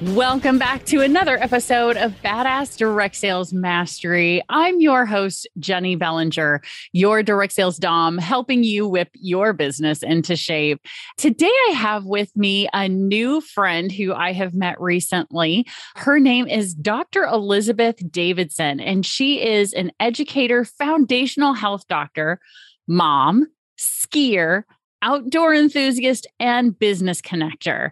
Welcome 0.00 0.60
back 0.60 0.84
to 0.86 1.00
another 1.00 1.42
episode 1.42 1.96
of 1.96 2.12
Badass 2.22 2.76
Direct 2.76 3.16
Sales 3.16 3.52
Mastery. 3.52 4.44
I'm 4.48 4.78
your 4.78 5.04
host, 5.04 5.48
Jenny 5.58 5.96
Bellinger, 5.96 6.62
your 6.92 7.24
direct 7.24 7.52
sales 7.52 7.78
Dom, 7.78 8.16
helping 8.16 8.62
you 8.62 8.86
whip 8.86 9.08
your 9.14 9.52
business 9.52 10.04
into 10.04 10.36
shape. 10.36 10.80
Today, 11.16 11.50
I 11.70 11.72
have 11.72 12.04
with 12.04 12.30
me 12.36 12.68
a 12.72 12.88
new 12.88 13.40
friend 13.40 13.90
who 13.90 14.14
I 14.14 14.32
have 14.34 14.54
met 14.54 14.80
recently. 14.80 15.66
Her 15.96 16.20
name 16.20 16.46
is 16.46 16.74
Dr. 16.74 17.24
Elizabeth 17.24 17.96
Davidson, 18.08 18.78
and 18.78 19.04
she 19.04 19.44
is 19.44 19.72
an 19.72 19.90
educator, 19.98 20.64
foundational 20.64 21.54
health 21.54 21.88
doctor, 21.88 22.38
mom, 22.86 23.48
skier, 23.76 24.62
outdoor 25.02 25.54
enthusiast, 25.54 26.26
and 26.40 26.78
business 26.78 27.20
connector. 27.20 27.90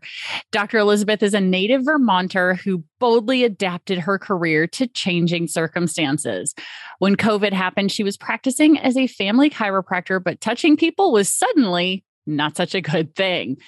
Dr. 0.52 0.78
Elizabeth 0.78 1.22
is 1.22 1.34
a 1.34 1.40
native 1.40 1.84
Vermonter 1.84 2.54
who 2.54 2.84
boldly 2.98 3.44
adapted 3.44 3.98
her 3.98 4.18
career 4.18 4.66
to 4.68 4.86
changing 4.86 5.48
circumstances. 5.48 6.54
When 6.98 7.16
COVID 7.16 7.52
happened, 7.52 7.92
she 7.92 8.04
was 8.04 8.16
practicing 8.16 8.78
as 8.78 8.96
a 8.96 9.06
family 9.06 9.50
chiropractor, 9.50 10.22
but 10.22 10.40
touching 10.40 10.76
people 10.76 11.12
was 11.12 11.32
suddenly 11.32 12.04
not 12.26 12.56
such 12.56 12.74
a 12.74 12.80
good 12.80 13.14
thing. 13.14 13.58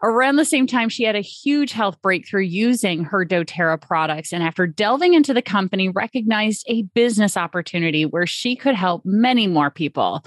Around 0.00 0.36
the 0.36 0.44
same 0.44 0.68
time, 0.68 0.88
she 0.88 1.02
had 1.02 1.16
a 1.16 1.20
huge 1.20 1.72
health 1.72 2.00
breakthrough 2.00 2.44
using 2.44 3.02
her 3.04 3.24
doTERRA 3.24 3.80
products. 3.80 4.32
And 4.32 4.44
after 4.44 4.64
delving 4.64 5.14
into 5.14 5.34
the 5.34 5.42
company, 5.42 5.88
recognized 5.88 6.64
a 6.68 6.82
business 6.82 7.36
opportunity 7.36 8.06
where 8.06 8.26
she 8.26 8.54
could 8.54 8.76
help 8.76 9.02
many 9.04 9.48
more 9.48 9.72
people 9.72 10.24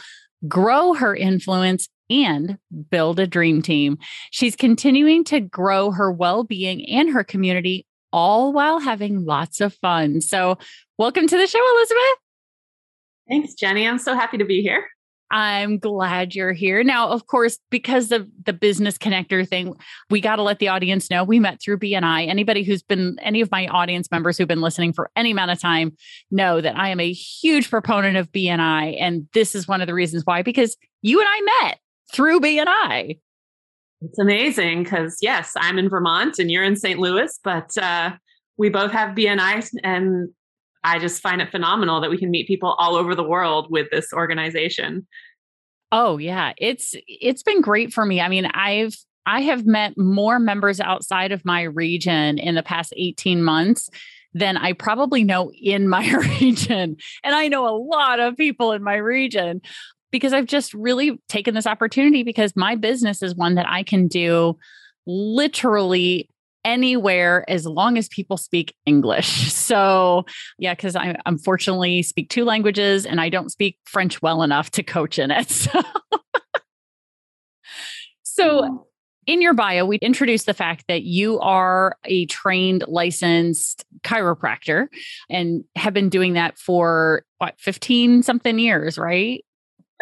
grow 0.47 0.93
her 0.93 1.15
influence 1.15 1.87
and 2.11 2.57
build 2.89 3.19
a 3.19 3.27
dream 3.27 3.61
team. 3.61 3.97
She's 4.31 4.55
continuing 4.55 5.23
to 5.25 5.39
grow 5.39 5.91
her 5.91 6.11
well 6.11 6.43
being 6.43 6.87
and 6.89 7.09
her 7.09 7.23
community, 7.23 7.85
all 8.11 8.51
while 8.51 8.79
having 8.79 9.25
lots 9.25 9.61
of 9.61 9.73
fun. 9.75 10.21
So, 10.21 10.57
welcome 10.97 11.27
to 11.27 11.37
the 11.37 11.47
show, 11.47 11.75
Elizabeth. 11.75 12.17
Thanks, 13.29 13.53
Jenny. 13.53 13.87
I'm 13.87 13.99
so 13.99 14.13
happy 14.13 14.37
to 14.37 14.45
be 14.45 14.61
here. 14.61 14.85
I'm 15.31 15.79
glad 15.79 16.35
you're 16.35 16.51
here. 16.51 16.83
Now, 16.83 17.07
of 17.07 17.25
course, 17.25 17.57
because 17.69 18.11
of 18.11 18.27
the 18.45 18.51
business 18.51 18.97
connector 18.97 19.47
thing, 19.47 19.75
we 20.09 20.19
got 20.19 20.35
to 20.35 20.43
let 20.43 20.59
the 20.59 20.67
audience 20.67 21.09
know 21.09 21.23
we 21.23 21.39
met 21.39 21.61
through 21.61 21.79
BNI. 21.79 22.27
Anybody 22.27 22.63
who's 22.63 22.83
been, 22.83 23.17
any 23.21 23.39
of 23.39 23.49
my 23.49 23.67
audience 23.67 24.11
members 24.11 24.37
who've 24.37 24.47
been 24.47 24.59
listening 24.59 24.91
for 24.91 25.09
any 25.15 25.31
amount 25.31 25.51
of 25.51 25.59
time 25.59 25.95
know 26.31 26.59
that 26.59 26.77
I 26.77 26.89
am 26.89 26.99
a 26.99 27.13
huge 27.13 27.69
proponent 27.69 28.17
of 28.17 28.29
BNI. 28.33 28.97
And 28.99 29.29
this 29.33 29.55
is 29.55 29.69
one 29.69 29.79
of 29.79 29.87
the 29.87 29.93
reasons 29.93 30.23
why, 30.25 30.41
because 30.41 30.75
you 31.01 31.21
and 31.21 31.29
I 31.31 31.63
met 31.63 31.79
through 32.11 32.39
BNI. 32.39 33.19
It's 34.01 34.19
amazing 34.19 34.83
because, 34.83 35.17
yes, 35.21 35.53
I'm 35.55 35.77
in 35.77 35.89
Vermont 35.89 36.39
and 36.39 36.49
you're 36.49 36.63
in 36.63 36.75
St. 36.75 36.99
Louis, 36.99 37.39
but 37.43 37.77
uh, 37.77 38.11
we 38.57 38.69
both 38.69 38.91
have 38.91 39.15
BNI. 39.15 39.69
And 39.83 40.29
I 40.83 40.97
just 40.97 41.21
find 41.21 41.41
it 41.41 41.51
phenomenal 41.51 42.01
that 42.01 42.09
we 42.09 42.17
can 42.17 42.31
meet 42.31 42.47
people 42.47 42.75
all 42.79 42.95
over 42.95 43.13
the 43.13 43.23
world 43.23 43.67
with 43.69 43.87
this 43.91 44.11
organization. 44.11 45.07
Oh 45.91 46.17
yeah, 46.17 46.53
it's 46.57 46.95
it's 47.07 47.43
been 47.43 47.61
great 47.61 47.93
for 47.93 48.05
me. 48.05 48.21
I 48.21 48.29
mean, 48.29 48.45
I've 48.45 48.95
I 49.25 49.41
have 49.41 49.65
met 49.65 49.97
more 49.97 50.39
members 50.39 50.79
outside 50.79 51.31
of 51.31 51.45
my 51.45 51.63
region 51.63 52.39
in 52.39 52.55
the 52.55 52.63
past 52.63 52.93
18 52.95 53.43
months 53.43 53.89
than 54.33 54.57
I 54.57 54.73
probably 54.73 55.23
know 55.23 55.51
in 55.51 55.89
my 55.89 56.09
region. 56.39 56.95
And 57.23 57.35
I 57.35 57.49
know 57.49 57.67
a 57.67 57.77
lot 57.77 58.19
of 58.19 58.37
people 58.37 58.71
in 58.71 58.81
my 58.81 58.95
region 58.95 59.61
because 60.11 60.33
I've 60.33 60.45
just 60.45 60.73
really 60.73 61.21
taken 61.29 61.55
this 61.55 61.65
opportunity 61.65 62.23
because 62.23 62.55
my 62.55 62.75
business 62.75 63.23
is 63.23 63.35
one 63.35 63.55
that 63.55 63.67
I 63.67 63.83
can 63.83 64.07
do 64.07 64.57
literally 65.07 66.29
anywhere 66.63 67.49
as 67.49 67.65
long 67.65 67.97
as 67.97 68.07
people 68.09 68.37
speak 68.37 68.75
English. 68.85 69.51
So, 69.71 70.25
yeah, 70.59 70.73
because 70.73 70.97
I 70.97 71.15
unfortunately 71.25 72.03
speak 72.03 72.29
two 72.29 72.43
languages 72.43 73.05
and 73.05 73.21
I 73.21 73.29
don't 73.29 73.49
speak 73.49 73.77
French 73.85 74.21
well 74.21 74.43
enough 74.43 74.69
to 74.71 74.83
coach 74.83 75.17
in 75.17 75.31
it. 75.31 75.49
So, 75.71 75.81
so 78.23 78.61
mm-hmm. 78.61 78.75
in 79.27 79.41
your 79.41 79.53
bio, 79.53 79.85
we 79.85 79.97
introduced 79.97 80.45
the 80.45 80.53
fact 80.53 80.85
that 80.89 81.03
you 81.03 81.39
are 81.39 81.95
a 82.03 82.25
trained, 82.25 82.83
licensed 82.87 83.85
chiropractor 84.03 84.87
and 85.29 85.63
have 85.77 85.93
been 85.93 86.09
doing 86.09 86.33
that 86.33 86.57
for 86.57 87.23
what, 87.37 87.55
15 87.59 88.23
something 88.23 88.59
years, 88.59 88.97
right? 88.97 89.45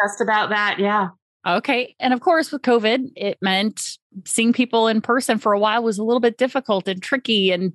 Just 0.02 0.20
about 0.20 0.50
that. 0.50 0.78
Yeah. 0.78 1.08
Okay. 1.46 1.94
And 1.98 2.12
of 2.12 2.20
course, 2.20 2.52
with 2.52 2.62
COVID, 2.62 3.12
it 3.16 3.38
meant 3.40 3.98
seeing 4.26 4.52
people 4.52 4.88
in 4.88 5.00
person 5.00 5.38
for 5.38 5.52
a 5.52 5.58
while 5.58 5.82
was 5.82 5.98
a 5.98 6.04
little 6.04 6.20
bit 6.20 6.36
difficult 6.36 6.86
and 6.86 7.02
tricky 7.02 7.50
and 7.50 7.72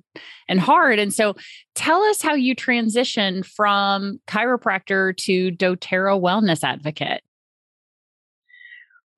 and 0.48 0.60
hard. 0.60 0.98
And 0.98 1.12
so 1.12 1.34
tell 1.74 2.02
us 2.04 2.22
how 2.22 2.34
you 2.34 2.54
transitioned 2.54 3.44
from 3.44 4.20
chiropractor 4.28 5.16
to 5.16 5.50
doTERRA 5.50 6.20
wellness 6.20 6.62
advocate. 6.62 7.22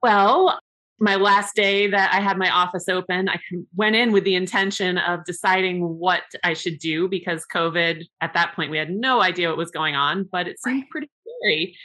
Well, 0.03 0.59
my 1.01 1.17
last 1.17 1.55
day 1.55 1.89
that 1.89 2.13
I 2.13 2.21
had 2.21 2.39
my 2.39 2.51
office 2.51 2.89
open, 2.89 3.29
I 3.29 3.39
went 3.77 3.97
in 3.97 4.13
with 4.13 4.25
the 4.25 4.35
intention 4.35 4.99
of 4.99 5.25
deciding 5.25 5.81
what 5.81 6.23
I 6.43 6.55
should 6.55 6.79
do 6.79 7.09
because 7.09 7.45
COVID, 7.53 8.05
at 8.21 8.35
that 8.35 8.55
point, 8.55 8.71
we 8.71 8.79
had 8.79 8.91
no 8.91 9.21
idea 9.21 9.49
what 9.49 9.59
was 9.59 9.71
going 9.71 9.95
on, 9.95 10.29
but 10.31 10.49
it 10.49 10.61
seemed 10.61 10.89
pretty 10.91 11.11
scary. 11.43 11.77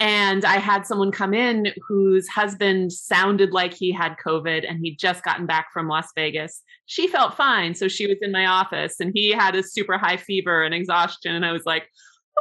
And 0.00 0.46
I 0.46 0.56
had 0.56 0.86
someone 0.86 1.12
come 1.12 1.34
in 1.34 1.74
whose 1.86 2.26
husband 2.26 2.90
sounded 2.90 3.52
like 3.52 3.74
he 3.74 3.92
had 3.92 4.16
COVID 4.24 4.66
and 4.66 4.80
he'd 4.80 4.98
just 4.98 5.22
gotten 5.22 5.44
back 5.44 5.70
from 5.74 5.88
Las 5.88 6.08
Vegas. 6.14 6.62
She 6.86 7.06
felt 7.06 7.36
fine. 7.36 7.74
So 7.74 7.86
she 7.86 8.06
was 8.06 8.16
in 8.22 8.32
my 8.32 8.46
office 8.46 8.98
and 8.98 9.12
he 9.14 9.30
had 9.30 9.54
a 9.54 9.62
super 9.62 9.98
high 9.98 10.16
fever 10.16 10.62
and 10.64 10.74
exhaustion. 10.74 11.34
And 11.34 11.44
I 11.44 11.52
was 11.52 11.66
like, 11.66 11.86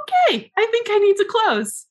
okay, 0.02 0.50
I 0.58 0.68
think 0.72 0.88
I 0.90 1.00
need 1.00 1.18
to 1.18 1.26
close. 1.26 1.86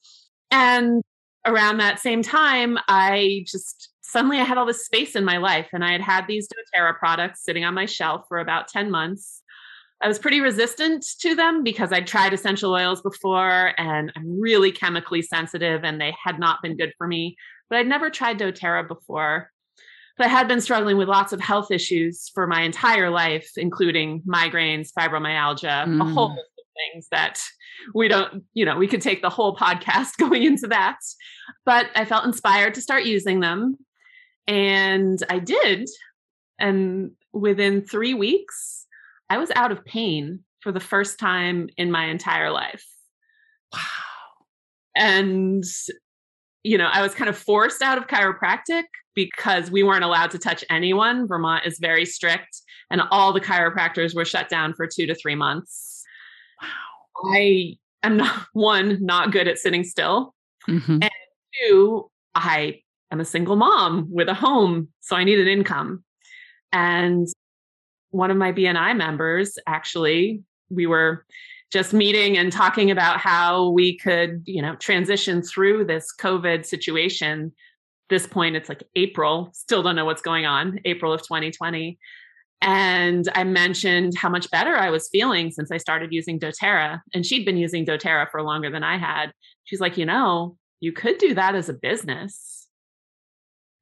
And 0.50 1.02
around 1.44 1.76
that 1.78 1.98
same 1.98 2.22
time, 2.22 2.78
I 2.88 3.44
just 3.46 3.90
suddenly 4.00 4.38
I 4.38 4.44
had 4.44 4.56
all 4.56 4.64
this 4.64 4.86
space 4.86 5.14
in 5.14 5.24
my 5.24 5.36
life 5.36 5.68
and 5.74 5.84
I 5.84 5.92
had 5.92 6.00
had 6.00 6.26
these 6.26 6.48
doTERRA 6.48 6.98
products 6.98 7.44
sitting 7.44 7.66
on 7.66 7.74
my 7.74 7.84
shelf 7.84 8.24
for 8.26 8.38
about 8.38 8.68
10 8.68 8.90
months. 8.90 9.42
I 10.00 10.06
was 10.06 10.18
pretty 10.18 10.40
resistant 10.40 11.04
to 11.20 11.34
them 11.34 11.64
because 11.64 11.92
I'd 11.92 12.06
tried 12.06 12.32
essential 12.32 12.72
oils 12.72 13.02
before 13.02 13.72
and 13.78 14.12
I'm 14.16 14.40
really 14.40 14.70
chemically 14.70 15.22
sensitive 15.22 15.82
and 15.82 16.00
they 16.00 16.14
had 16.22 16.38
not 16.38 16.62
been 16.62 16.76
good 16.76 16.92
for 16.96 17.06
me. 17.06 17.36
But 17.68 17.78
I'd 17.78 17.88
never 17.88 18.08
tried 18.08 18.38
doTERRA 18.38 18.86
before. 18.86 19.50
But 20.16 20.26
I 20.26 20.30
had 20.30 20.48
been 20.48 20.60
struggling 20.60 20.98
with 20.98 21.08
lots 21.08 21.32
of 21.32 21.40
health 21.40 21.70
issues 21.70 22.30
for 22.32 22.46
my 22.46 22.62
entire 22.62 23.10
life, 23.10 23.50
including 23.56 24.22
migraines, 24.22 24.90
fibromyalgia, 24.96 25.86
mm. 25.86 26.00
a 26.00 26.04
whole 26.12 26.30
list 26.30 26.50
of 26.58 26.64
things 26.92 27.08
that 27.10 27.40
we 27.94 28.08
don't, 28.08 28.44
you 28.54 28.64
know, 28.64 28.76
we 28.76 28.88
could 28.88 29.02
take 29.02 29.22
the 29.22 29.30
whole 29.30 29.56
podcast 29.56 30.16
going 30.18 30.44
into 30.44 30.68
that. 30.68 30.98
But 31.64 31.86
I 31.94 32.04
felt 32.04 32.24
inspired 32.24 32.74
to 32.74 32.82
start 32.82 33.04
using 33.04 33.40
them. 33.40 33.76
And 34.46 35.22
I 35.28 35.38
did. 35.38 35.88
And 36.58 37.12
within 37.32 37.82
three 37.82 38.14
weeks, 38.14 38.86
I 39.30 39.38
was 39.38 39.50
out 39.54 39.72
of 39.72 39.84
pain 39.84 40.40
for 40.60 40.72
the 40.72 40.80
first 40.80 41.18
time 41.18 41.68
in 41.76 41.90
my 41.90 42.06
entire 42.06 42.50
life. 42.50 42.84
Wow. 43.72 43.80
And, 44.96 45.64
you 46.62 46.78
know, 46.78 46.88
I 46.92 47.02
was 47.02 47.14
kind 47.14 47.28
of 47.28 47.36
forced 47.36 47.82
out 47.82 47.98
of 47.98 48.06
chiropractic 48.06 48.84
because 49.14 49.70
we 49.70 49.82
weren't 49.82 50.04
allowed 50.04 50.30
to 50.32 50.38
touch 50.38 50.64
anyone. 50.70 51.26
Vermont 51.26 51.66
is 51.66 51.78
very 51.78 52.04
strict, 52.04 52.62
and 52.90 53.02
all 53.10 53.32
the 53.32 53.40
chiropractors 53.40 54.14
were 54.14 54.24
shut 54.24 54.48
down 54.48 54.74
for 54.74 54.86
two 54.86 55.06
to 55.06 55.14
three 55.14 55.34
months. 55.34 56.04
Wow. 56.62 57.32
I 57.34 57.76
am 58.02 58.16
not 58.16 58.46
one, 58.52 58.98
not 59.00 59.32
good 59.32 59.48
at 59.48 59.58
sitting 59.58 59.84
still. 59.84 60.34
Mm-hmm. 60.68 61.02
And 61.02 61.10
two, 61.60 62.10
I 62.34 62.80
am 63.10 63.20
a 63.20 63.24
single 63.24 63.56
mom 63.56 64.08
with 64.10 64.28
a 64.28 64.34
home, 64.34 64.88
so 65.00 65.16
I 65.16 65.24
need 65.24 65.38
an 65.38 65.48
income. 65.48 66.04
And 66.72 67.26
one 68.10 68.30
of 68.30 68.36
my 68.36 68.52
BNI 68.52 68.96
members 68.96 69.58
actually 69.66 70.42
we 70.70 70.86
were 70.86 71.24
just 71.70 71.92
meeting 71.92 72.38
and 72.38 72.50
talking 72.50 72.90
about 72.90 73.18
how 73.18 73.70
we 73.70 73.96
could, 73.98 74.42
you 74.46 74.62
know, 74.62 74.74
transition 74.76 75.42
through 75.42 75.84
this 75.84 76.14
COVID 76.18 76.64
situation. 76.64 77.52
This 78.08 78.26
point, 78.26 78.56
it's 78.56 78.70
like 78.70 78.82
April, 78.96 79.50
still 79.52 79.82
don't 79.82 79.96
know 79.96 80.06
what's 80.06 80.22
going 80.22 80.46
on, 80.46 80.80
April 80.86 81.12
of 81.12 81.22
2020. 81.22 81.98
And 82.62 83.28
I 83.34 83.44
mentioned 83.44 84.16
how 84.16 84.30
much 84.30 84.50
better 84.50 84.74
I 84.74 84.90
was 84.90 85.08
feeling 85.10 85.50
since 85.50 85.70
I 85.70 85.76
started 85.76 86.12
using 86.12 86.40
doTERRA. 86.40 87.00
And 87.14 87.24
she'd 87.24 87.44
been 87.44 87.58
using 87.58 87.84
doTERRA 87.84 88.30
for 88.30 88.42
longer 88.42 88.70
than 88.70 88.82
I 88.82 88.96
had. 88.96 89.32
She's 89.64 89.80
like, 89.80 89.98
you 89.98 90.06
know, 90.06 90.56
you 90.80 90.92
could 90.92 91.18
do 91.18 91.34
that 91.34 91.54
as 91.54 91.68
a 91.68 91.74
business. 91.74 92.66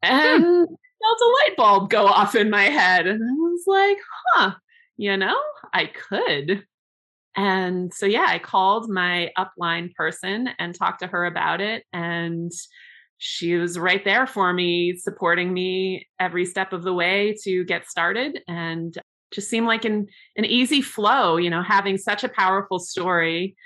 And 0.02 0.44
hmm. 0.44 0.74
Felt 1.06 1.20
a 1.20 1.34
light 1.44 1.56
bulb 1.56 1.90
go 1.90 2.06
off 2.06 2.34
in 2.34 2.50
my 2.50 2.64
head. 2.64 3.06
And 3.06 3.22
I 3.22 3.34
was 3.34 3.64
like, 3.66 3.98
huh, 4.28 4.52
you 4.96 5.16
know, 5.16 5.36
I 5.72 5.86
could. 5.86 6.64
And 7.36 7.92
so, 7.92 8.06
yeah, 8.06 8.26
I 8.28 8.38
called 8.38 8.88
my 8.88 9.30
upline 9.38 9.94
person 9.94 10.48
and 10.58 10.74
talked 10.74 11.00
to 11.00 11.06
her 11.06 11.26
about 11.26 11.60
it. 11.60 11.84
And 11.92 12.50
she 13.18 13.56
was 13.56 13.78
right 13.78 14.04
there 14.04 14.26
for 14.26 14.52
me, 14.52 14.96
supporting 14.96 15.52
me 15.52 16.08
every 16.18 16.46
step 16.46 16.72
of 16.72 16.82
the 16.82 16.94
way 16.94 17.36
to 17.44 17.64
get 17.64 17.88
started. 17.88 18.40
And 18.48 18.96
just 19.32 19.50
seemed 19.50 19.66
like 19.66 19.84
an, 19.84 20.06
an 20.36 20.44
easy 20.44 20.80
flow, 20.80 21.36
you 21.36 21.50
know, 21.50 21.62
having 21.62 21.98
such 21.98 22.24
a 22.24 22.28
powerful 22.28 22.78
story. 22.78 23.56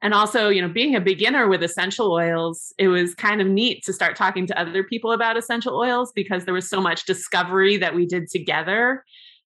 And 0.00 0.14
also, 0.14 0.48
you 0.48 0.62
know, 0.62 0.68
being 0.68 0.94
a 0.94 1.00
beginner 1.00 1.48
with 1.48 1.62
essential 1.62 2.12
oils, 2.12 2.72
it 2.78 2.86
was 2.86 3.16
kind 3.16 3.40
of 3.40 3.48
neat 3.48 3.82
to 3.84 3.92
start 3.92 4.14
talking 4.14 4.46
to 4.46 4.58
other 4.58 4.84
people 4.84 5.10
about 5.10 5.36
essential 5.36 5.76
oils 5.76 6.12
because 6.12 6.44
there 6.44 6.54
was 6.54 6.68
so 6.68 6.80
much 6.80 7.04
discovery 7.04 7.76
that 7.78 7.94
we 7.94 8.06
did 8.06 8.30
together 8.30 9.04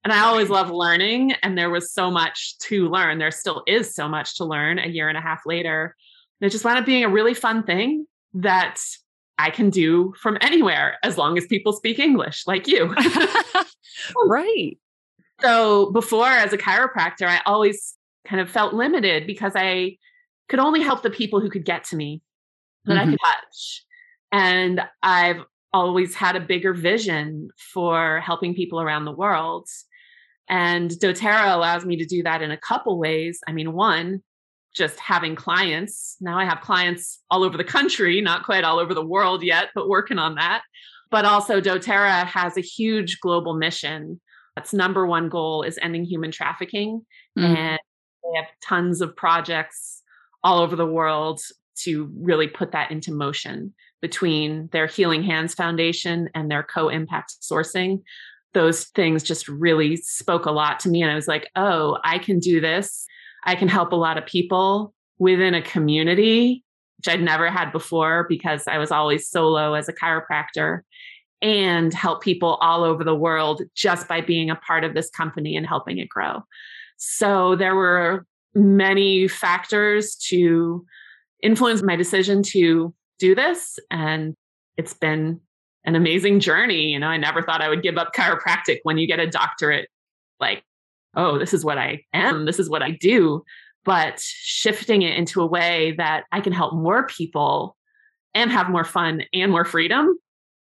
and 0.07 0.13
I 0.13 0.21
always 0.21 0.49
love 0.49 0.69
learning, 0.69 1.33
and 1.43 1.57
there 1.57 1.69
was 1.69 1.91
so 1.91 2.09
much 2.09 2.57
to 2.59 2.87
learn. 2.87 3.17
There 3.17 3.29
still 3.29 3.63
is 3.67 3.93
so 3.93 4.07
much 4.07 4.37
to 4.37 4.45
learn 4.45 4.79
a 4.79 4.87
year 4.87 5.09
and 5.09 5.17
a 5.17 5.21
half 5.21 5.41
later. 5.45 5.97
And 6.39 6.47
it 6.47 6.51
just 6.51 6.63
wound 6.63 6.79
up 6.79 6.85
being 6.85 7.03
a 7.03 7.09
really 7.09 7.33
fun 7.33 7.63
thing 7.63 8.07
that 8.35 8.79
I 9.37 9.49
can 9.49 9.69
do 9.69 10.13
from 10.17 10.37
anywhere 10.39 10.97
as 11.03 11.17
long 11.17 11.37
as 11.37 11.45
people 11.47 11.73
speak 11.73 11.99
English, 11.99 12.47
like 12.47 12.69
you. 12.69 12.95
right. 14.25 14.77
So 15.39 15.91
before, 15.91 16.25
as 16.25 16.51
a 16.51 16.57
chiropractor, 16.57 17.27
I 17.27 17.41
always 17.45 17.93
kind 18.25 18.41
of 18.41 18.49
felt 18.49 18.73
limited 18.73 19.27
because 19.27 19.51
I 19.55 19.97
could 20.49 20.59
only 20.59 20.81
help 20.81 21.03
the 21.03 21.09
people 21.09 21.39
who 21.39 21.49
could 21.49 21.65
get 21.65 21.83
to 21.85 21.95
me 21.95 22.21
that 22.85 22.93
mm-hmm. 22.93 23.09
I 23.09 23.11
could 23.11 23.19
touch. 23.19 23.85
And 24.31 24.81
I've 25.03 25.41
always 25.73 26.15
had 26.15 26.35
a 26.35 26.41
bigger 26.41 26.73
vision 26.73 27.49
for 27.73 28.19
helping 28.21 28.55
people 28.55 28.81
around 28.81 29.05
the 29.05 29.11
world. 29.11 29.67
And 30.49 30.89
doTERRA 30.89 31.53
allows 31.53 31.85
me 31.85 31.97
to 31.97 32.05
do 32.05 32.23
that 32.23 32.41
in 32.41 32.51
a 32.51 32.57
couple 32.57 32.97
ways. 32.99 33.39
I 33.47 33.51
mean, 33.51 33.73
one, 33.73 34.23
just 34.73 34.99
having 34.99 35.35
clients. 35.35 36.15
Now 36.21 36.37
I 36.37 36.45
have 36.45 36.61
clients 36.61 37.19
all 37.29 37.43
over 37.43 37.57
the 37.57 37.63
country, 37.63 38.21
not 38.21 38.43
quite 38.43 38.63
all 38.63 38.79
over 38.79 38.93
the 38.93 39.05
world 39.05 39.43
yet, 39.43 39.69
but 39.75 39.89
working 39.89 40.19
on 40.19 40.35
that. 40.35 40.61
But 41.09 41.25
also, 41.25 41.61
doTERRA 41.61 42.25
has 42.25 42.57
a 42.57 42.61
huge 42.61 43.19
global 43.21 43.55
mission. 43.55 44.19
Its 44.57 44.73
number 44.73 45.05
one 45.05 45.29
goal 45.29 45.63
is 45.63 45.79
ending 45.81 46.03
human 46.03 46.31
trafficking. 46.31 47.05
Mm. 47.37 47.43
And 47.43 47.79
they 48.23 48.39
have 48.39 48.49
tons 48.61 49.01
of 49.01 49.15
projects 49.15 50.03
all 50.43 50.59
over 50.59 50.75
the 50.75 50.85
world 50.85 51.41
to 51.83 52.11
really 52.19 52.47
put 52.47 52.71
that 52.71 52.91
into 52.91 53.11
motion 53.11 53.73
between 54.01 54.69
their 54.71 54.87
Healing 54.87 55.23
Hands 55.23 55.53
Foundation 55.53 56.29
and 56.35 56.49
their 56.49 56.63
co 56.63 56.89
impact 56.89 57.35
sourcing. 57.41 58.01
Those 58.53 58.85
things 58.85 59.23
just 59.23 59.47
really 59.47 59.95
spoke 59.97 60.45
a 60.45 60.51
lot 60.51 60.79
to 60.81 60.89
me. 60.89 61.01
And 61.01 61.11
I 61.11 61.15
was 61.15 61.27
like, 61.27 61.49
oh, 61.55 61.97
I 62.03 62.17
can 62.19 62.39
do 62.39 62.59
this. 62.59 63.05
I 63.43 63.55
can 63.55 63.67
help 63.67 63.91
a 63.91 63.97
lot 63.97 64.17
of 64.17 64.25
people 64.25 64.93
within 65.19 65.53
a 65.53 65.61
community, 65.61 66.63
which 66.97 67.13
I'd 67.13 67.21
never 67.21 67.49
had 67.49 67.71
before 67.71 68.25
because 68.29 68.67
I 68.67 68.77
was 68.77 68.91
always 68.91 69.29
solo 69.29 69.73
as 69.73 69.89
a 69.89 69.93
chiropractor, 69.93 70.81
and 71.41 71.93
help 71.93 72.23
people 72.23 72.55
all 72.61 72.83
over 72.83 73.03
the 73.03 73.15
world 73.15 73.61
just 73.75 74.07
by 74.07 74.21
being 74.21 74.49
a 74.49 74.55
part 74.55 74.83
of 74.83 74.95
this 74.95 75.09
company 75.09 75.55
and 75.55 75.67
helping 75.67 75.99
it 75.99 76.09
grow. 76.09 76.41
So 76.97 77.55
there 77.55 77.75
were 77.75 78.25
many 78.57 79.27
factors 79.27 80.15
to 80.15 80.85
influence 81.41 81.83
my 81.83 81.95
decision 81.95 82.41
to 82.41 82.93
do 83.19 83.35
this. 83.35 83.79
And 83.91 84.35
it's 84.77 84.93
been 84.93 85.39
an 85.85 85.95
amazing 85.95 86.39
journey. 86.39 86.87
You 86.87 86.99
know, 86.99 87.07
I 87.07 87.17
never 87.17 87.41
thought 87.41 87.61
I 87.61 87.69
would 87.69 87.83
give 87.83 87.97
up 87.97 88.13
chiropractic 88.13 88.79
when 88.83 88.97
you 88.97 89.07
get 89.07 89.19
a 89.19 89.27
doctorate, 89.27 89.89
like, 90.39 90.63
oh, 91.15 91.37
this 91.39 91.53
is 91.53 91.63
what 91.63 91.77
I 91.77 92.03
am, 92.13 92.45
this 92.45 92.59
is 92.59 92.69
what 92.69 92.83
I 92.83 92.91
do. 92.91 93.43
But 93.85 94.19
shifting 94.19 95.03
it 95.03 95.17
into 95.17 95.41
a 95.41 95.47
way 95.47 95.95
that 95.97 96.25
I 96.31 96.41
can 96.41 96.51
help 96.51 96.73
more 96.73 97.07
people 97.07 97.77
and 98.33 98.51
have 98.51 98.69
more 98.69 98.83
fun 98.83 99.23
and 99.33 99.51
more 99.51 99.65
freedom. 99.65 100.17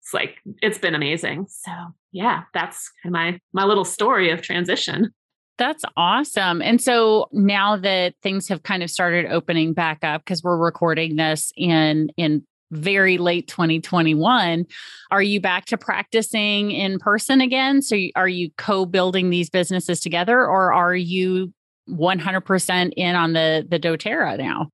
It's 0.03 0.13
like 0.13 0.37
it's 0.63 0.79
been 0.79 0.95
amazing. 0.95 1.47
So 1.49 1.73
yeah, 2.13 2.43
that's 2.53 2.91
my 3.05 3.41
my 3.53 3.65
little 3.65 3.85
story 3.85 4.31
of 4.31 4.43
transition. 4.43 5.13
That's 5.59 5.85
awesome. 5.97 6.61
And 6.61 6.81
so 6.81 7.29
now 7.33 7.77
that 7.79 8.15
things 8.23 8.49
have 8.49 8.63
kind 8.63 8.83
of 8.83 8.91
started 8.91 9.27
opening 9.27 9.73
back 9.73 10.05
up 10.05 10.23
because 10.25 10.43
we're 10.43 10.59
recording 10.59 11.17
this 11.17 11.53
in 11.57 12.11
in 12.17 12.47
very 12.73 13.17
late 13.17 13.47
2021, 13.47 14.67
are 15.11 15.23
you 15.23 15.41
back 15.41 15.67
to 15.67 15.79
practicing 15.79 16.73
in 16.73 16.99
person 16.99 17.41
again? 17.41 17.81
So 17.81 17.97
are 18.17 18.29
you 18.29 18.51
co-building 18.59 19.31
these 19.31 19.49
businesses 19.49 20.01
together 20.01 20.39
or 20.41 20.73
are 20.73 20.95
you 20.95 21.53
100% 21.89 22.93
in 22.97 23.15
on 23.15 23.33
the 23.33 23.67
the 23.69 23.79
doTERRA 23.79 24.39
now? 24.39 24.69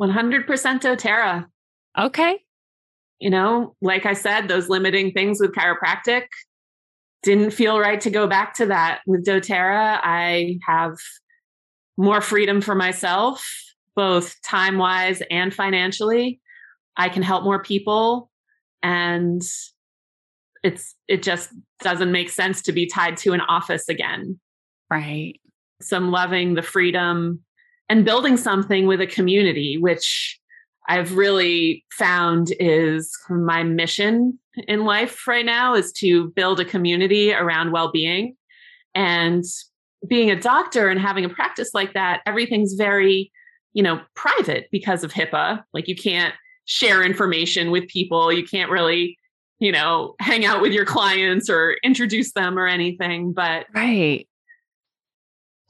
100% 0.00 0.46
doTERRA. 0.46 1.46
Okay. 1.98 2.40
You 3.20 3.30
know, 3.30 3.74
like 3.82 4.06
I 4.06 4.12
said, 4.14 4.48
those 4.48 4.68
limiting 4.68 5.12
things 5.12 5.40
with 5.40 5.52
chiropractic, 5.52 6.26
didn't 7.22 7.50
feel 7.50 7.78
right 7.78 8.00
to 8.00 8.10
go 8.10 8.26
back 8.26 8.54
to 8.54 8.66
that. 8.66 9.00
With 9.06 9.26
doTERRA, 9.26 10.00
I 10.02 10.58
have 10.66 10.96
more 11.96 12.20
freedom 12.20 12.60
for 12.60 12.74
myself, 12.74 13.46
both 13.96 14.40
time 14.42 14.78
wise 14.78 15.22
and 15.30 15.52
financially. 15.52 16.40
I 16.96 17.08
can 17.08 17.22
help 17.22 17.44
more 17.44 17.62
people. 17.62 18.30
And 18.82 19.42
it's 20.62 20.94
it 21.06 21.22
just 21.22 21.50
doesn't 21.80 22.12
make 22.12 22.30
sense 22.30 22.62
to 22.62 22.72
be 22.72 22.86
tied 22.86 23.16
to 23.18 23.32
an 23.32 23.40
office 23.42 23.88
again. 23.88 24.38
Right. 24.90 25.40
So 25.80 25.96
I'm 25.96 26.10
loving 26.10 26.54
the 26.54 26.62
freedom 26.62 27.40
and 27.88 28.04
building 28.04 28.36
something 28.36 28.86
with 28.86 29.00
a 29.00 29.06
community, 29.06 29.78
which 29.78 30.37
I've 30.88 31.16
really 31.16 31.84
found 31.92 32.52
is 32.58 33.14
my 33.28 33.62
mission 33.62 34.38
in 34.66 34.84
life 34.84 35.28
right 35.28 35.44
now 35.44 35.74
is 35.74 35.92
to 35.92 36.30
build 36.30 36.60
a 36.60 36.64
community 36.64 37.32
around 37.32 37.72
well-being. 37.72 38.34
And 38.94 39.44
being 40.08 40.30
a 40.30 40.40
doctor 40.40 40.88
and 40.88 40.98
having 40.98 41.24
a 41.24 41.28
practice 41.28 41.70
like 41.74 41.92
that 41.94 42.20
everything's 42.24 42.74
very 42.74 43.32
you 43.74 43.82
know 43.82 44.00
private 44.14 44.68
because 44.72 45.04
of 45.04 45.12
HIPAA. 45.12 45.62
Like 45.72 45.88
you 45.88 45.96
can't 45.96 46.34
share 46.64 47.02
information 47.02 47.70
with 47.70 47.86
people. 47.88 48.32
You 48.32 48.46
can't 48.46 48.70
really 48.70 49.18
you 49.58 49.70
know 49.70 50.14
hang 50.20 50.44
out 50.46 50.62
with 50.62 50.72
your 50.72 50.86
clients 50.86 51.50
or 51.50 51.76
introduce 51.82 52.32
them 52.32 52.58
or 52.58 52.66
anything. 52.66 53.32
But 53.32 53.66
right. 53.74 54.26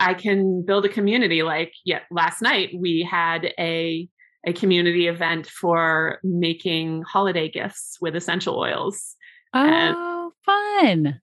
I 0.01 0.15
can 0.15 0.63
build 0.65 0.85
a 0.85 0.89
community. 0.89 1.43
Like 1.43 1.73
yeah 1.85 2.01
last 2.11 2.41
night 2.41 2.71
we 2.79 3.03
had 3.03 3.53
a 3.59 4.09
a 4.49 4.52
community 4.52 5.07
event 5.07 5.47
for 5.47 6.19
making 6.25 7.02
holiday 7.02 7.49
gifts 7.49 7.99
with 8.00 8.17
essential 8.17 8.59
oils. 8.59 9.14
Oh, 9.55 9.61
and 9.61 10.33
fun. 10.45 11.21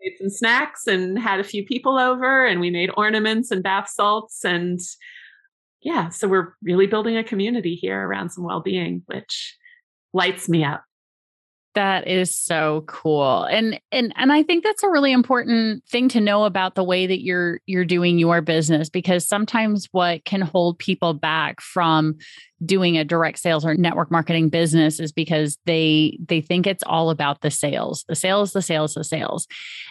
Made 0.00 0.16
some 0.18 0.28
snacks 0.28 0.86
and 0.86 1.18
had 1.18 1.40
a 1.40 1.44
few 1.44 1.64
people 1.64 1.98
over, 1.98 2.46
and 2.46 2.60
we 2.60 2.70
made 2.70 2.90
ornaments 2.96 3.50
and 3.50 3.62
bath 3.62 3.88
salts. 3.88 4.44
And 4.44 4.78
yeah, 5.80 6.10
so 6.10 6.28
we're 6.28 6.54
really 6.62 6.86
building 6.86 7.16
a 7.16 7.24
community 7.24 7.74
here 7.74 8.06
around 8.06 8.30
some 8.30 8.44
well 8.44 8.60
being, 8.60 9.02
which 9.06 9.56
lights 10.12 10.48
me 10.48 10.62
up. 10.62 10.84
That 11.76 12.08
is 12.08 12.34
so 12.34 12.84
cool. 12.86 13.42
And 13.42 13.78
and 13.92 14.10
and 14.16 14.32
I 14.32 14.42
think 14.42 14.64
that's 14.64 14.82
a 14.82 14.88
really 14.88 15.12
important 15.12 15.84
thing 15.84 16.08
to 16.08 16.22
know 16.22 16.44
about 16.44 16.74
the 16.74 16.82
way 16.82 17.06
that 17.06 17.20
you're 17.22 17.60
you're 17.66 17.84
doing 17.84 18.18
your 18.18 18.40
business 18.40 18.88
because 18.88 19.28
sometimes 19.28 19.86
what 19.92 20.24
can 20.24 20.40
hold 20.40 20.78
people 20.78 21.12
back 21.12 21.60
from 21.60 22.16
doing 22.64 22.96
a 22.96 23.04
direct 23.04 23.38
sales 23.38 23.62
or 23.66 23.74
network 23.74 24.10
marketing 24.10 24.48
business 24.48 24.98
is 24.98 25.12
because 25.12 25.58
they 25.66 26.18
they 26.26 26.40
think 26.40 26.66
it's 26.66 26.82
all 26.86 27.10
about 27.10 27.42
the 27.42 27.50
sales. 27.50 28.06
The 28.08 28.16
sales, 28.16 28.54
the 28.54 28.62
sales, 28.62 28.94
the 28.94 29.04
sales. 29.04 29.46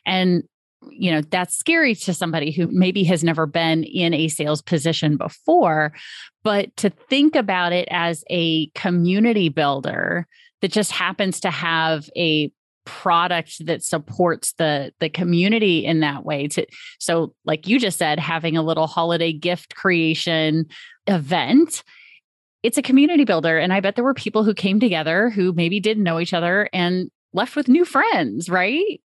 And 0.08 0.42
you 0.90 1.12
know 1.12 1.22
that's 1.22 1.56
scary 1.56 1.94
to 1.94 2.16
somebody 2.16 2.52
who 2.52 2.66
maybe 2.72 3.04
has 3.04 3.24
never 3.24 3.46
been 3.46 3.84
in 3.84 4.12
a 4.16 4.28
sales 4.28 4.62
position 4.62 5.18
before 5.18 5.94
but 6.44 6.76
to 6.78 6.90
think 6.90 7.36
about 7.36 7.74
it 7.74 7.88
as 7.90 8.24
a 8.30 8.68
community 8.76 9.50
builder 9.50 10.28
that 10.66 10.72
just 10.72 10.92
happens 10.92 11.42
to 11.42 11.52
have 11.52 12.10
a 12.18 12.52
product 12.86 13.64
that 13.68 13.84
supports 13.84 14.54
the 14.54 14.92
the 15.00 15.10
community 15.10 15.86
in 15.86 16.00
that 16.00 16.26
way 16.26 16.48
to 16.48 16.66
so 17.00 17.36
like 17.46 17.68
you 17.68 17.80
just 17.80 18.00
said 18.00 18.18
having 18.18 18.58
a 18.58 18.64
little 18.64 18.88
holiday 18.88 19.32
gift 19.32 19.76
creation 19.76 20.66
event 21.06 21.84
it's 22.64 22.80
a 22.80 22.82
community 22.82 23.24
builder 23.24 23.60
and 23.60 23.74
i 23.74 23.80
bet 23.80 23.96
there 23.96 24.04
were 24.04 24.16
people 24.16 24.44
who 24.44 24.56
came 24.56 24.80
together 24.80 25.30
who 25.30 25.54
maybe 25.54 25.80
didn't 25.80 26.04
know 26.04 26.20
each 26.20 26.34
other 26.34 26.68
and 26.74 27.12
left 27.32 27.56
with 27.56 27.68
new 27.68 27.86
friends 27.86 28.50
right? 28.50 29.00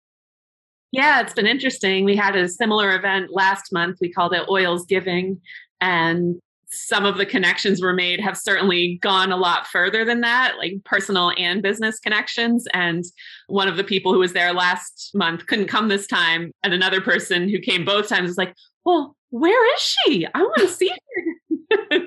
Yeah 0.92 1.20
it's 1.20 1.34
been 1.34 1.46
interesting. 1.46 2.04
We 2.04 2.14
had 2.14 2.36
a 2.36 2.48
similar 2.48 2.96
event 2.96 3.30
last 3.32 3.72
month. 3.72 3.98
We 4.00 4.12
called 4.12 4.32
it 4.32 4.48
oils 4.48 4.86
giving 4.86 5.40
and 5.80 6.40
some 6.70 7.04
of 7.04 7.16
the 7.16 7.26
connections 7.26 7.80
were 7.80 7.94
made 7.94 8.20
have 8.20 8.36
certainly 8.36 8.98
gone 9.00 9.32
a 9.32 9.36
lot 9.36 9.66
further 9.66 10.04
than 10.04 10.20
that, 10.20 10.56
like 10.58 10.74
personal 10.84 11.32
and 11.38 11.62
business 11.62 11.98
connections. 11.98 12.66
And 12.74 13.04
one 13.46 13.68
of 13.68 13.76
the 13.76 13.84
people 13.84 14.12
who 14.12 14.18
was 14.18 14.34
there 14.34 14.52
last 14.52 15.10
month 15.14 15.46
couldn't 15.46 15.68
come 15.68 15.88
this 15.88 16.06
time. 16.06 16.52
And 16.62 16.74
another 16.74 17.00
person 17.00 17.48
who 17.48 17.58
came 17.58 17.84
both 17.84 18.08
times 18.08 18.28
was 18.28 18.38
like, 18.38 18.54
Well, 18.84 19.16
where 19.30 19.74
is 19.74 19.80
she? 19.80 20.26
I 20.34 20.42
want 20.42 20.58
to 20.58 20.68
see 20.68 20.90
her. 20.90 22.00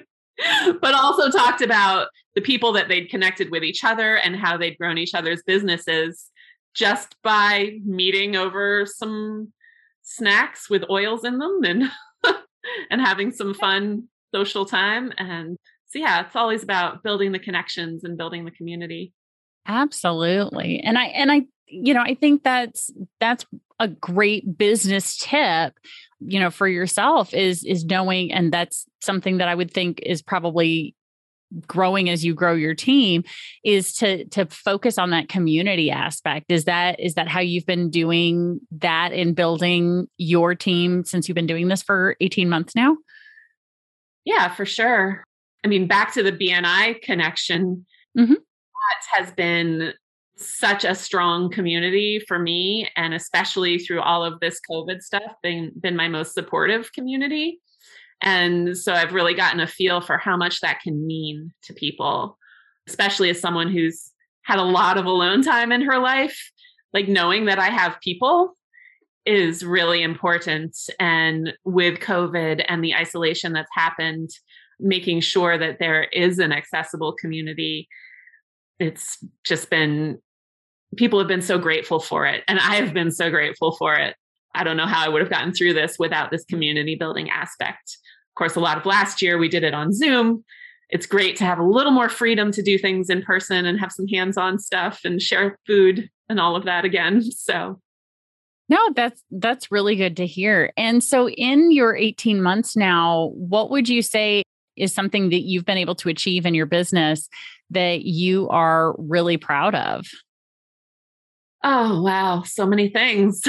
but 0.81 0.93
also 0.93 1.29
talked 1.29 1.61
about 1.61 2.07
the 2.35 2.41
people 2.41 2.71
that 2.73 2.87
they'd 2.87 3.09
connected 3.09 3.51
with 3.51 3.63
each 3.63 3.83
other 3.83 4.15
and 4.15 4.35
how 4.35 4.57
they'd 4.57 4.77
grown 4.77 4.97
each 4.97 5.13
other's 5.13 5.43
businesses 5.43 6.29
just 6.73 7.15
by 7.23 7.77
meeting 7.85 8.35
over 8.35 8.85
some 8.85 9.51
snacks 10.03 10.69
with 10.69 10.89
oils 10.89 11.23
in 11.23 11.37
them 11.37 11.59
and 11.63 11.91
and 12.89 13.01
having 13.01 13.31
some 13.31 13.53
fun 13.53 14.07
social 14.33 14.65
time. 14.65 15.11
And 15.17 15.57
so, 15.87 15.99
yeah, 15.99 16.25
it's 16.25 16.35
always 16.35 16.63
about 16.63 17.03
building 17.03 17.31
the 17.31 17.39
connections 17.39 18.03
and 18.03 18.17
building 18.17 18.45
the 18.45 18.51
community. 18.51 19.13
Absolutely. 19.67 20.79
And 20.79 20.97
I, 20.97 21.05
and 21.05 21.31
I, 21.31 21.41
you 21.67 21.93
know, 21.93 22.01
I 22.01 22.15
think 22.15 22.43
that's, 22.43 22.91
that's 23.19 23.45
a 23.79 23.87
great 23.87 24.57
business 24.57 25.17
tip 25.17 25.73
you 26.21 26.39
know 26.39 26.51
for 26.51 26.67
yourself 26.67 27.33
is 27.33 27.63
is 27.63 27.83
knowing 27.83 28.31
and 28.31 28.53
that's 28.53 28.85
something 29.01 29.37
that 29.37 29.47
i 29.47 29.55
would 29.55 29.71
think 29.71 29.99
is 30.03 30.21
probably 30.21 30.95
growing 31.67 32.09
as 32.09 32.23
you 32.23 32.33
grow 32.33 32.53
your 32.53 32.75
team 32.75 33.23
is 33.63 33.93
to 33.93 34.25
to 34.25 34.45
focus 34.45 34.97
on 34.97 35.09
that 35.09 35.27
community 35.27 35.91
aspect 35.91 36.45
is 36.49 36.65
that 36.65 36.99
is 36.99 37.15
that 37.15 37.27
how 37.27 37.41
you've 37.41 37.65
been 37.65 37.89
doing 37.89 38.59
that 38.71 39.11
in 39.11 39.33
building 39.33 40.07
your 40.17 40.55
team 40.55 41.03
since 41.03 41.27
you've 41.27 41.35
been 41.35 41.47
doing 41.47 41.67
this 41.67 41.81
for 41.81 42.15
18 42.21 42.47
months 42.47 42.75
now 42.75 42.95
yeah, 44.25 44.53
for 44.53 44.65
sure. 44.65 45.23
I 45.63 45.67
mean, 45.67 45.87
back 45.87 46.13
to 46.13 46.23
the 46.23 46.31
BNI 46.31 47.01
connection, 47.01 47.85
mm-hmm. 48.17 48.33
that 48.33 49.17
has 49.17 49.31
been 49.33 49.93
such 50.35 50.83
a 50.83 50.95
strong 50.95 51.51
community 51.51 52.19
for 52.27 52.39
me, 52.39 52.89
and 52.95 53.13
especially 53.13 53.77
through 53.77 54.01
all 54.01 54.23
of 54.23 54.39
this 54.39 54.59
COVID 54.69 55.01
stuff, 55.01 55.33
been 55.43 55.71
been 55.79 55.95
my 55.95 56.07
most 56.07 56.33
supportive 56.33 56.91
community. 56.93 57.59
And 58.21 58.77
so 58.77 58.93
I've 58.93 59.13
really 59.13 59.33
gotten 59.33 59.59
a 59.59 59.67
feel 59.67 60.01
for 60.01 60.17
how 60.17 60.37
much 60.37 60.61
that 60.61 60.81
can 60.81 61.05
mean 61.05 61.51
to 61.63 61.73
people, 61.73 62.37
especially 62.87 63.29
as 63.29 63.39
someone 63.39 63.71
who's 63.71 64.11
had 64.43 64.59
a 64.59 64.63
lot 64.63 64.97
of 64.97 65.05
alone 65.05 65.43
time 65.43 65.71
in 65.71 65.81
her 65.81 65.99
life. 65.99 66.51
Like 66.93 67.07
knowing 67.07 67.45
that 67.45 67.59
I 67.59 67.69
have 67.69 68.01
people 68.01 68.55
is 69.31 69.63
really 69.63 70.03
important. 70.03 70.75
And 70.99 71.53
with 71.63 71.99
COVID 71.99 72.65
and 72.67 72.83
the 72.83 72.93
isolation 72.93 73.53
that's 73.53 73.71
happened, 73.73 74.29
making 74.77 75.21
sure 75.21 75.57
that 75.57 75.79
there 75.79 76.03
is 76.03 76.37
an 76.37 76.51
accessible 76.51 77.13
community, 77.13 77.87
it's 78.77 79.23
just 79.45 79.69
been, 79.69 80.17
people 80.97 81.17
have 81.17 81.29
been 81.29 81.41
so 81.41 81.57
grateful 81.57 82.01
for 82.01 82.25
it. 82.25 82.43
And 82.49 82.59
I 82.59 82.75
have 82.75 82.93
been 82.93 83.09
so 83.09 83.29
grateful 83.29 83.71
for 83.77 83.95
it. 83.95 84.17
I 84.53 84.65
don't 84.65 84.75
know 84.75 84.85
how 84.85 85.05
I 85.05 85.07
would 85.07 85.21
have 85.21 85.31
gotten 85.31 85.53
through 85.53 85.75
this 85.75 85.95
without 85.97 86.29
this 86.29 86.43
community 86.43 86.95
building 86.95 87.29
aspect. 87.29 87.97
Of 88.31 88.35
course, 88.37 88.57
a 88.57 88.59
lot 88.59 88.77
of 88.77 88.85
last 88.85 89.21
year 89.21 89.37
we 89.37 89.47
did 89.47 89.63
it 89.63 89.73
on 89.73 89.93
Zoom. 89.93 90.43
It's 90.89 91.05
great 91.05 91.37
to 91.37 91.45
have 91.45 91.57
a 91.57 91.63
little 91.63 91.93
more 91.93 92.09
freedom 92.09 92.51
to 92.51 92.61
do 92.61 92.77
things 92.77 93.09
in 93.09 93.21
person 93.21 93.65
and 93.65 93.79
have 93.79 93.93
some 93.93 94.07
hands 94.07 94.35
on 94.35 94.59
stuff 94.59 94.99
and 95.05 95.21
share 95.21 95.57
food 95.65 96.09
and 96.27 96.37
all 96.37 96.57
of 96.57 96.65
that 96.65 96.83
again. 96.83 97.23
So 97.31 97.79
no, 98.71 98.89
that's 98.95 99.21
that's 99.31 99.69
really 99.69 99.97
good 99.97 100.15
to 100.15 100.25
hear. 100.25 100.71
And 100.77 101.03
so 101.03 101.27
in 101.27 101.73
your 101.73 101.93
18 101.93 102.41
months 102.41 102.77
now, 102.77 103.31
what 103.33 103.69
would 103.69 103.89
you 103.89 104.01
say 104.01 104.43
is 104.77 104.93
something 104.93 105.29
that 105.29 105.41
you've 105.41 105.65
been 105.65 105.77
able 105.77 105.95
to 105.95 106.07
achieve 106.07 106.45
in 106.45 106.53
your 106.53 106.65
business 106.65 107.27
that 107.71 108.03
you 108.03 108.47
are 108.47 108.95
really 108.97 109.35
proud 109.35 109.75
of? 109.75 110.05
Oh, 111.65 112.01
wow, 112.01 112.43
so 112.43 112.65
many 112.65 112.87
things. 112.87 113.43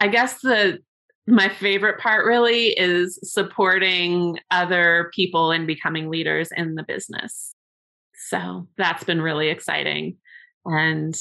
I 0.00 0.06
guess 0.06 0.40
the 0.42 0.78
my 1.26 1.48
favorite 1.48 1.98
part 1.98 2.24
really 2.24 2.68
is 2.68 3.18
supporting 3.24 4.38
other 4.52 5.10
people 5.12 5.50
and 5.50 5.66
becoming 5.66 6.08
leaders 6.08 6.50
in 6.56 6.76
the 6.76 6.84
business. 6.84 7.52
So, 8.28 8.68
that's 8.78 9.02
been 9.02 9.20
really 9.20 9.48
exciting. 9.48 10.18
And 10.64 11.20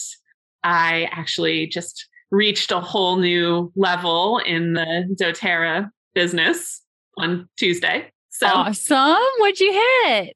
I 0.63 1.09
actually 1.11 1.65
just 1.65 2.07
reached 2.33 2.71
a 2.71 2.81
whole 2.81 3.17
new 3.17 3.71
level 3.75 4.39
in 4.39 4.73
the 4.73 5.15
doTERRA 5.21 5.87
business 6.15 6.81
on 7.17 7.47
Tuesday. 7.57 8.11
So 8.31 8.47
awesome. 8.47 9.23
What'd 9.37 9.59
you 9.59 9.71
hit? 9.71 10.35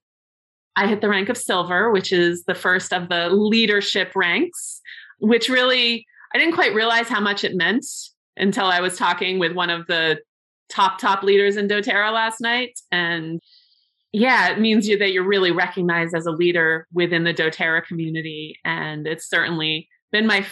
I 0.75 0.85
hit 0.85 1.01
the 1.01 1.09
rank 1.09 1.27
of 1.29 1.37
silver, 1.37 1.89
which 1.91 2.11
is 2.11 2.43
the 2.43 2.53
first 2.53 2.93
of 2.93 3.09
the 3.09 3.29
leadership 3.29 4.11
ranks, 4.15 4.79
which 5.19 5.49
really, 5.49 6.05
I 6.35 6.37
didn't 6.37 6.53
quite 6.53 6.75
realize 6.75 7.07
how 7.07 7.19
much 7.19 7.43
it 7.43 7.55
meant 7.55 7.83
until 8.37 8.67
I 8.67 8.79
was 8.79 8.95
talking 8.95 9.39
with 9.39 9.53
one 9.53 9.71
of 9.71 9.87
the 9.87 10.19
top, 10.69 10.99
top 10.99 11.23
leaders 11.23 11.57
in 11.57 11.67
doTERRA 11.67 12.13
last 12.13 12.39
night. 12.39 12.79
And 12.91 13.41
yeah, 14.11 14.49
it 14.51 14.59
means 14.59 14.87
you, 14.87 14.99
that 14.99 15.13
you're 15.13 15.23
really 15.23 15.51
recognized 15.51 16.13
as 16.15 16.27
a 16.27 16.31
leader 16.31 16.85
within 16.93 17.23
the 17.23 17.33
doTERRA 17.33 17.85
community. 17.85 18.59
And 18.63 19.07
it's 19.07 19.27
certainly 19.27 19.89
been 20.11 20.27
my 20.27 20.45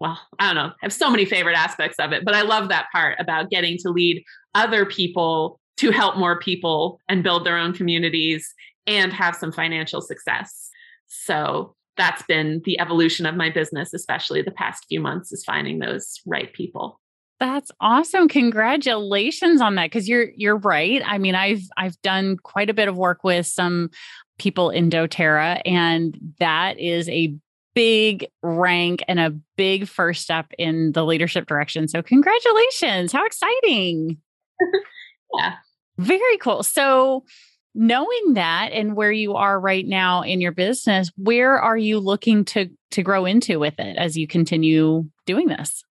well, 0.00 0.18
I 0.38 0.46
don't 0.46 0.54
know, 0.54 0.70
I 0.70 0.76
have 0.82 0.92
so 0.92 1.10
many 1.10 1.24
favorite 1.24 1.56
aspects 1.56 1.98
of 1.98 2.12
it, 2.12 2.24
but 2.24 2.34
I 2.34 2.42
love 2.42 2.68
that 2.68 2.86
part 2.92 3.16
about 3.18 3.50
getting 3.50 3.76
to 3.78 3.90
lead 3.90 4.22
other 4.54 4.86
people 4.86 5.60
to 5.78 5.90
help 5.90 6.16
more 6.16 6.38
people 6.38 7.00
and 7.08 7.22
build 7.22 7.44
their 7.44 7.56
own 7.56 7.72
communities 7.72 8.52
and 8.86 9.12
have 9.12 9.36
some 9.36 9.52
financial 9.52 10.00
success. 10.00 10.70
So 11.06 11.74
that's 11.96 12.22
been 12.22 12.62
the 12.64 12.78
evolution 12.80 13.26
of 13.26 13.34
my 13.34 13.50
business, 13.50 13.92
especially 13.92 14.42
the 14.42 14.50
past 14.50 14.86
few 14.88 15.00
months, 15.00 15.32
is 15.32 15.44
finding 15.44 15.78
those 15.78 16.20
right 16.26 16.52
people. 16.52 17.00
That's 17.40 17.70
awesome. 17.80 18.28
Congratulations 18.28 19.60
on 19.60 19.76
that 19.76 19.92
cuz 19.92 20.08
you're 20.08 20.30
you're 20.36 20.56
right. 20.56 21.02
I 21.04 21.18
mean, 21.18 21.34
I've 21.34 21.62
I've 21.76 22.00
done 22.02 22.36
quite 22.36 22.70
a 22.70 22.74
bit 22.74 22.88
of 22.88 22.96
work 22.96 23.22
with 23.22 23.46
some 23.46 23.90
people 24.38 24.70
in 24.70 24.90
doTERRA 24.90 25.62
and 25.64 26.18
that 26.38 26.78
is 26.78 27.08
a 27.08 27.36
big 27.78 28.26
rank 28.42 29.04
and 29.06 29.20
a 29.20 29.30
big 29.56 29.86
first 29.86 30.22
step 30.22 30.50
in 30.58 30.90
the 30.94 31.04
leadership 31.04 31.46
direction. 31.46 31.86
So, 31.86 32.02
congratulations. 32.02 33.12
How 33.12 33.24
exciting! 33.24 34.18
yeah. 35.38 35.54
Very 35.96 36.38
cool. 36.38 36.64
So, 36.64 37.22
knowing 37.76 38.34
that 38.34 38.72
and 38.72 38.96
where 38.96 39.12
you 39.12 39.34
are 39.34 39.60
right 39.60 39.86
now 39.86 40.22
in 40.22 40.40
your 40.40 40.50
business, 40.50 41.12
where 41.16 41.56
are 41.56 41.76
you 41.76 42.00
looking 42.00 42.44
to 42.46 42.68
to 42.90 43.04
grow 43.04 43.24
into 43.24 43.60
with 43.60 43.78
it 43.78 43.96
as 43.96 44.18
you 44.18 44.26
continue 44.26 45.04
doing 45.24 45.46
this? 45.46 45.84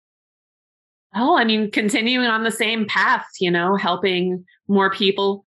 Oh, 1.15 1.37
I 1.37 1.45
mean, 1.45 1.71
continuing 1.71 2.27
on 2.27 2.43
the 2.43 2.51
same 2.51 2.85
path, 2.85 3.25
you 3.39 3.49
know, 3.49 3.77
helping 3.77 4.43
more 4.67 4.91
people 4.91 5.45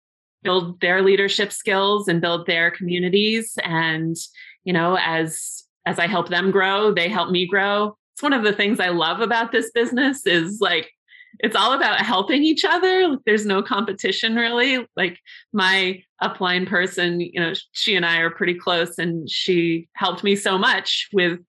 build 0.44 0.82
their 0.82 1.01
leadership 1.01 1.54
skills 1.54 2.10
and 2.10 2.20
build 2.20 2.46
their 2.46 2.72
communities 2.72 3.58
and 3.63 4.18
you 4.65 4.74
know 4.74 4.98
as 5.01 5.64
as 5.86 6.00
I 6.00 6.08
help 6.08 6.30
them 6.30 6.51
grow, 6.51 6.94
they 6.94 7.10
help 7.10 7.30
me 7.30 7.48
grow. 7.48 7.98
It's 8.13 8.24
one 8.24 8.34
of 8.34 8.44
the 8.44 8.54
things 8.54 8.80
I 8.80 8.89
love 8.89 9.20
about 9.20 9.51
this 9.51 9.72
business 9.72 10.25
is 10.25 10.60
like 10.62 10.92
it's 11.39 11.56
all 11.56 11.74
about 11.74 12.01
helping 12.01 12.44
each 12.44 12.63
other. 12.63 13.18
There's 13.25 13.46
no 13.46 13.62
competition 13.62 14.36
really. 14.36 14.88
Like 14.96 15.20
my 15.51 16.01
upline 16.24 16.68
person, 16.68 17.20
you 17.20 17.39
know, 17.39 17.54
she 17.74 17.96
and 17.96 18.06
I 18.06 18.20
are 18.20 18.30
pretty 18.30 18.54
close 18.54 18.98
and 18.98 19.30
she 19.30 19.88
helped 19.96 20.24
me 20.24 20.36
so 20.36 20.58
much 20.58 21.10
with 21.12 21.39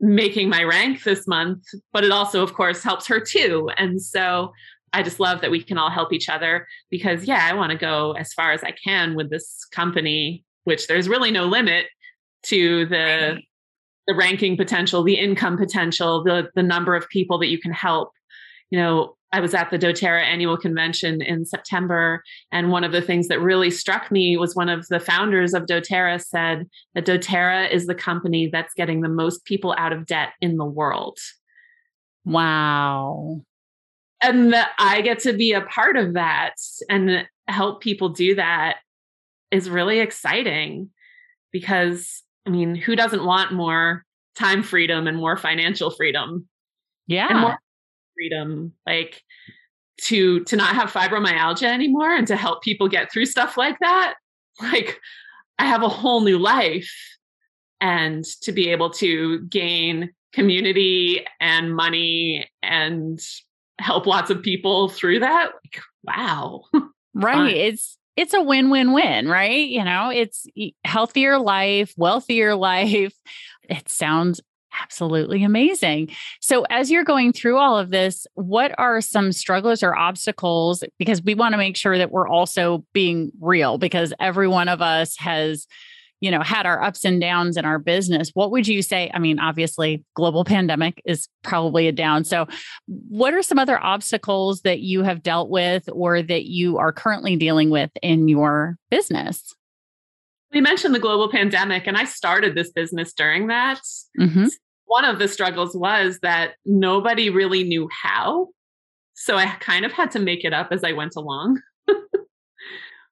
making 0.00 0.50
my 0.50 0.62
rank 0.62 1.02
this 1.02 1.26
month, 1.26 1.64
but 1.92 2.04
it 2.04 2.12
also 2.12 2.42
of 2.42 2.52
course 2.52 2.82
helps 2.82 3.06
her 3.06 3.18
too. 3.18 3.70
And 3.78 4.00
so 4.00 4.52
I 4.92 5.02
just 5.02 5.20
love 5.20 5.40
that 5.40 5.50
we 5.50 5.62
can 5.62 5.78
all 5.78 5.90
help 5.90 6.12
each 6.12 6.28
other 6.28 6.66
because 6.90 7.24
yeah, 7.24 7.48
I 7.50 7.54
want 7.54 7.72
to 7.72 7.78
go 7.78 8.12
as 8.12 8.32
far 8.34 8.52
as 8.52 8.62
I 8.62 8.72
can 8.72 9.14
with 9.14 9.30
this 9.30 9.66
company, 9.72 10.44
which 10.64 10.86
there's 10.86 11.08
really 11.08 11.30
no 11.30 11.46
limit 11.46 11.86
to 12.44 12.86
the 12.86 13.40
the 14.06 14.14
ranking 14.14 14.56
potential, 14.56 15.02
the 15.02 15.18
income 15.18 15.56
potential, 15.56 16.22
the 16.22 16.50
the 16.54 16.62
number 16.62 16.94
of 16.94 17.08
people 17.08 17.38
that 17.38 17.48
you 17.48 17.58
can 17.58 17.72
help. 17.72 18.12
You 18.70 18.78
know, 18.78 19.16
I 19.32 19.40
was 19.40 19.54
at 19.54 19.70
the 19.70 19.78
doTERRA 19.78 20.22
annual 20.22 20.56
convention 20.56 21.20
in 21.20 21.44
September. 21.44 22.22
And 22.52 22.70
one 22.70 22.84
of 22.84 22.92
the 22.92 23.02
things 23.02 23.28
that 23.28 23.40
really 23.40 23.70
struck 23.70 24.10
me 24.10 24.36
was 24.36 24.54
one 24.54 24.68
of 24.68 24.86
the 24.88 25.00
founders 25.00 25.52
of 25.52 25.66
doTERRA 25.66 26.24
said 26.24 26.66
that 26.94 27.04
doTERRA 27.04 27.70
is 27.70 27.86
the 27.86 27.94
company 27.94 28.48
that's 28.50 28.74
getting 28.74 29.00
the 29.00 29.08
most 29.08 29.44
people 29.44 29.74
out 29.76 29.92
of 29.92 30.06
debt 30.06 30.30
in 30.40 30.56
the 30.56 30.64
world. 30.64 31.18
Wow. 32.24 33.42
And 34.22 34.52
that 34.52 34.70
I 34.78 35.02
get 35.02 35.18
to 35.20 35.32
be 35.32 35.52
a 35.52 35.60
part 35.60 35.96
of 35.96 36.14
that 36.14 36.54
and 36.88 37.26
help 37.48 37.82
people 37.82 38.08
do 38.08 38.36
that 38.36 38.78
is 39.50 39.68
really 39.68 39.98
exciting 39.98 40.90
because, 41.52 42.22
I 42.46 42.50
mean, 42.50 42.74
who 42.74 42.94
doesn't 42.96 43.24
want 43.24 43.52
more 43.52 44.04
time 44.36 44.62
freedom 44.62 45.06
and 45.06 45.16
more 45.16 45.36
financial 45.36 45.90
freedom? 45.90 46.48
Yeah. 47.06 47.28
And 47.28 47.40
more 47.40 47.58
freedom 48.16 48.72
like 48.86 49.22
to 50.02 50.44
to 50.44 50.56
not 50.56 50.74
have 50.74 50.92
fibromyalgia 50.92 51.66
anymore 51.66 52.14
and 52.14 52.26
to 52.26 52.36
help 52.36 52.62
people 52.62 52.88
get 52.88 53.10
through 53.10 53.26
stuff 53.26 53.56
like 53.56 53.78
that 53.80 54.14
like 54.60 55.00
i 55.58 55.66
have 55.66 55.82
a 55.82 55.88
whole 55.88 56.20
new 56.20 56.38
life 56.38 56.92
and 57.80 58.24
to 58.42 58.52
be 58.52 58.70
able 58.70 58.90
to 58.90 59.40
gain 59.42 60.10
community 60.32 61.24
and 61.40 61.74
money 61.74 62.48
and 62.62 63.20
help 63.78 64.06
lots 64.06 64.30
of 64.30 64.42
people 64.42 64.88
through 64.88 65.20
that 65.20 65.50
like 65.64 65.82
wow 66.04 66.62
right 67.14 67.34
Fun. 67.34 67.46
it's 67.48 67.98
it's 68.16 68.34
a 68.34 68.42
win-win-win 68.42 69.28
right 69.28 69.68
you 69.68 69.84
know 69.84 70.10
it's 70.10 70.46
healthier 70.84 71.38
life 71.38 71.92
wealthier 71.96 72.54
life 72.56 73.14
it 73.68 73.88
sounds 73.88 74.40
Absolutely 74.82 75.42
amazing. 75.42 76.10
So, 76.40 76.64
as 76.68 76.90
you're 76.90 77.04
going 77.04 77.32
through 77.32 77.56
all 77.56 77.78
of 77.78 77.90
this, 77.90 78.26
what 78.34 78.74
are 78.78 79.00
some 79.00 79.32
struggles 79.32 79.82
or 79.82 79.96
obstacles? 79.96 80.84
Because 80.98 81.22
we 81.22 81.34
want 81.34 81.52
to 81.52 81.58
make 81.58 81.76
sure 81.76 81.96
that 81.96 82.10
we're 82.10 82.28
also 82.28 82.84
being 82.92 83.32
real, 83.40 83.78
because 83.78 84.12
every 84.20 84.48
one 84.48 84.68
of 84.68 84.82
us 84.82 85.16
has, 85.18 85.66
you 86.20 86.30
know, 86.30 86.42
had 86.42 86.66
our 86.66 86.82
ups 86.82 87.04
and 87.04 87.20
downs 87.20 87.56
in 87.56 87.64
our 87.64 87.78
business. 87.78 88.30
What 88.34 88.50
would 88.50 88.66
you 88.66 88.82
say? 88.82 89.10
I 89.12 89.18
mean, 89.18 89.38
obviously, 89.38 90.04
global 90.14 90.44
pandemic 90.44 91.02
is 91.04 91.28
probably 91.42 91.88
a 91.88 91.92
down. 91.92 92.24
So, 92.24 92.46
what 92.86 93.34
are 93.34 93.42
some 93.42 93.58
other 93.58 93.82
obstacles 93.82 94.62
that 94.62 94.80
you 94.80 95.02
have 95.02 95.22
dealt 95.22 95.50
with 95.50 95.88
or 95.92 96.22
that 96.22 96.46
you 96.46 96.78
are 96.78 96.92
currently 96.92 97.36
dealing 97.36 97.70
with 97.70 97.90
in 98.02 98.28
your 98.28 98.76
business? 98.90 99.54
We 100.52 100.60
mentioned 100.60 100.94
the 100.94 101.00
global 101.00 101.30
pandemic, 101.30 101.86
and 101.86 101.96
I 101.96 102.04
started 102.04 102.54
this 102.54 102.72
business 102.72 103.12
during 103.12 103.48
that. 103.48 103.80
Mm-hmm 104.18 104.46
one 104.86 105.04
of 105.04 105.18
the 105.18 105.28
struggles 105.28 105.76
was 105.76 106.20
that 106.20 106.54
nobody 106.64 107.28
really 107.28 107.64
knew 107.64 107.88
how. 108.02 108.48
So 109.14 109.36
I 109.36 109.46
kind 109.46 109.84
of 109.84 109.92
had 109.92 110.10
to 110.12 110.18
make 110.18 110.44
it 110.44 110.52
up 110.52 110.68
as 110.70 110.84
I 110.84 110.92
went 110.92 111.14
along. 111.16 111.60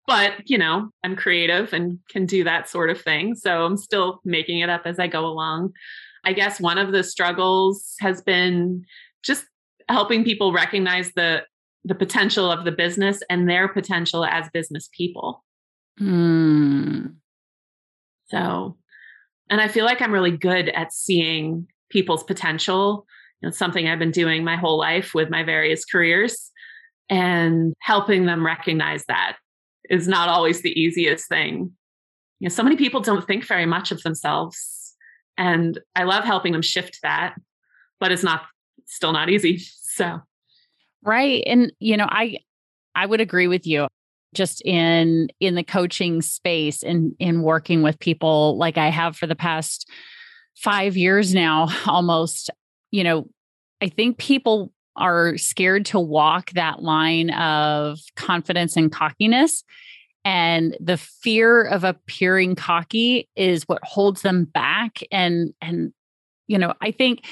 but, 0.06 0.34
you 0.44 0.58
know, 0.58 0.90
I'm 1.02 1.16
creative 1.16 1.72
and 1.72 1.98
can 2.10 2.26
do 2.26 2.44
that 2.44 2.68
sort 2.68 2.90
of 2.90 3.00
thing. 3.00 3.34
So 3.34 3.64
I'm 3.64 3.76
still 3.76 4.20
making 4.24 4.60
it 4.60 4.68
up 4.68 4.82
as 4.84 4.98
I 4.98 5.06
go 5.06 5.24
along. 5.26 5.72
I 6.24 6.32
guess 6.32 6.60
one 6.60 6.78
of 6.78 6.92
the 6.92 7.02
struggles 7.02 7.94
has 8.00 8.20
been 8.22 8.84
just 9.22 9.44
helping 9.88 10.24
people 10.24 10.52
recognize 10.52 11.12
the 11.14 11.42
the 11.86 11.94
potential 11.94 12.50
of 12.50 12.64
the 12.64 12.72
business 12.72 13.22
and 13.28 13.48
their 13.48 13.68
potential 13.68 14.24
as 14.24 14.48
business 14.54 14.88
people. 14.96 15.44
Mm. 16.00 17.16
So 18.28 18.76
and 19.50 19.60
I 19.60 19.68
feel 19.68 19.84
like 19.84 20.00
I'm 20.00 20.12
really 20.12 20.36
good 20.36 20.70
at 20.70 20.92
seeing 20.92 21.66
people's 21.90 22.24
potential. 22.24 23.06
It's 23.42 23.58
something 23.58 23.86
I've 23.86 23.98
been 23.98 24.10
doing 24.10 24.42
my 24.44 24.56
whole 24.56 24.78
life 24.78 25.12
with 25.14 25.28
my 25.28 25.42
various 25.42 25.84
careers 25.84 26.50
and 27.10 27.74
helping 27.80 28.24
them 28.24 28.44
recognize 28.44 29.04
that 29.08 29.36
is 29.90 30.08
not 30.08 30.28
always 30.28 30.62
the 30.62 30.78
easiest 30.78 31.28
thing. 31.28 31.72
You 32.40 32.48
know, 32.48 32.54
so 32.54 32.62
many 32.62 32.76
people 32.76 33.00
don't 33.00 33.26
think 33.26 33.44
very 33.46 33.66
much 33.66 33.92
of 33.92 34.02
themselves. 34.02 34.94
And 35.36 35.78
I 35.96 36.04
love 36.04 36.24
helping 36.24 36.52
them 36.52 36.62
shift 36.62 37.00
that, 37.02 37.34
but 38.00 38.12
it's 38.12 38.22
not 38.22 38.42
still 38.86 39.12
not 39.12 39.30
easy. 39.30 39.60
So 39.94 40.18
Right. 41.04 41.44
And 41.46 41.72
you 41.78 41.96
know, 41.96 42.06
I 42.08 42.38
I 42.96 43.06
would 43.06 43.20
agree 43.20 43.46
with 43.46 43.64
you 43.64 43.86
just 44.34 44.60
in 44.64 45.28
in 45.38 45.54
the 45.54 45.62
coaching 45.62 46.20
space 46.22 46.82
and 46.82 47.14
in 47.20 47.42
working 47.42 47.82
with 47.82 47.98
people 48.00 48.56
like 48.58 48.76
I 48.76 48.88
have 48.88 49.16
for 49.16 49.28
the 49.28 49.36
past 49.36 49.88
5 50.56 50.96
years 50.96 51.32
now 51.34 51.68
almost 51.86 52.50
you 52.90 53.04
know 53.04 53.28
I 53.80 53.88
think 53.88 54.18
people 54.18 54.72
are 54.96 55.36
scared 55.36 55.86
to 55.86 55.98
walk 56.00 56.50
that 56.52 56.82
line 56.82 57.30
of 57.30 57.98
confidence 58.16 58.76
and 58.76 58.92
cockiness 58.92 59.64
and 60.24 60.76
the 60.80 60.96
fear 60.96 61.62
of 61.62 61.84
appearing 61.84 62.54
cocky 62.54 63.28
is 63.36 63.64
what 63.64 63.84
holds 63.84 64.22
them 64.22 64.44
back 64.44 65.00
and 65.10 65.52
and 65.60 65.92
you 66.46 66.58
know 66.58 66.72
I 66.80 66.90
think 66.90 67.24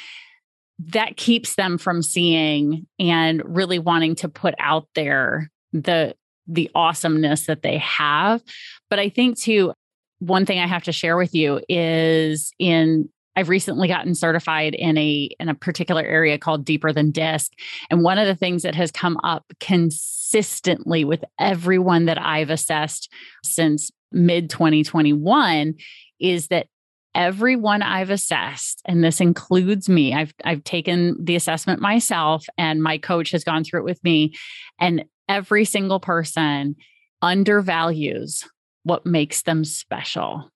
that 0.79 1.17
keeps 1.17 1.55
them 1.55 1.79
from 1.79 2.03
seeing 2.03 2.87
and 2.99 3.43
really 3.45 3.79
wanting 3.79 4.15
to 4.17 4.29
put 4.29 4.55
out 4.59 4.89
there 4.95 5.51
the 5.73 6.15
the 6.47 6.71
awesomeness 6.75 7.47
that 7.47 7.63
they 7.63 7.79
have. 7.79 8.43
But 8.91 8.99
I 8.99 9.09
think 9.09 9.39
too, 9.39 9.73
one 10.19 10.45
thing 10.45 10.59
I 10.59 10.67
have 10.67 10.83
to 10.85 10.93
share 10.93 11.17
with 11.17 11.35
you 11.35 11.61
is 11.69 12.53
in 12.59 13.09
I've 13.37 13.49
recently 13.49 13.89
gotten 13.89 14.15
certified 14.15 14.75
in 14.75 14.99
a 14.99 15.31
in 15.41 15.49
a 15.49 15.55
particular 15.55 16.03
area 16.03 16.39
called 16.39 16.65
deeper 16.65 16.93
than 16.93 17.11
disc 17.11 17.53
and 17.91 18.03
one 18.03 18.19
of 18.19 18.27
the 18.27 18.37
things 18.37 18.63
that 18.63 18.75
has 18.75 18.91
come 18.91 19.19
up 19.23 19.45
consistently 19.61 21.05
with 21.05 21.25
everyone 21.39 22.07
that 22.07 22.21
I've 22.21 22.51
assessed 22.51 23.13
since 23.45 23.91
mid 24.11 24.51
2021 24.51 25.75
is 26.21 26.49
that 26.49 26.67
everyone 27.15 27.83
I've 27.83 28.11
assessed 28.11 28.83
and 28.87 29.05
this 29.05 29.21
includes 29.21 29.89
me 29.89 30.15
I've 30.15 30.33
I've 30.45 30.65
taken 30.65 31.17
the 31.23 31.37
assessment 31.37 31.81
myself 31.81 32.47
and 32.57 32.83
my 32.83 32.99
coach 32.99 33.31
has 33.33 33.45
gone 33.45 33.65
through 33.65 33.81
it 33.81 33.85
with 33.85 34.03
me 34.03 34.35
and 34.81 35.05
every 35.29 35.65
single 35.65 36.01
person 36.01 36.77
undervalues 37.23 38.45
what 38.83 39.07
makes 39.07 39.43
them 39.43 39.65
special. 39.65 40.51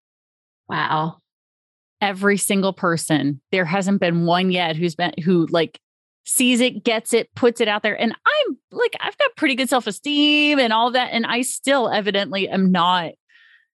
Wow. 0.69 1.19
Every 2.01 2.37
single 2.37 2.73
person. 2.73 3.41
There 3.53 3.65
hasn't 3.65 4.01
been 4.01 4.27
one 4.27 4.51
yet 4.51 4.77
who's 4.77 4.95
been 4.95 5.13
who 5.25 5.47
like 5.51 5.81
sees 6.25 6.61
it, 6.61 6.85
gets 6.85 7.13
it, 7.13 7.35
puts 7.35 7.61
it 7.61 7.69
out 7.69 7.83
there. 7.83 7.99
And 7.99 8.13
I'm 8.13 8.59
like, 8.73 8.97
I've 9.01 9.17
got 9.17 9.37
pretty 9.37 9.55
good 9.55 9.69
self-esteem 9.69 10.59
and 10.59 10.73
all 10.73 10.91
that. 10.91 11.11
And 11.13 11.25
I 11.25 11.43
still 11.43 11.89
evidently 11.89 12.49
am 12.49 12.73
not 12.73 13.13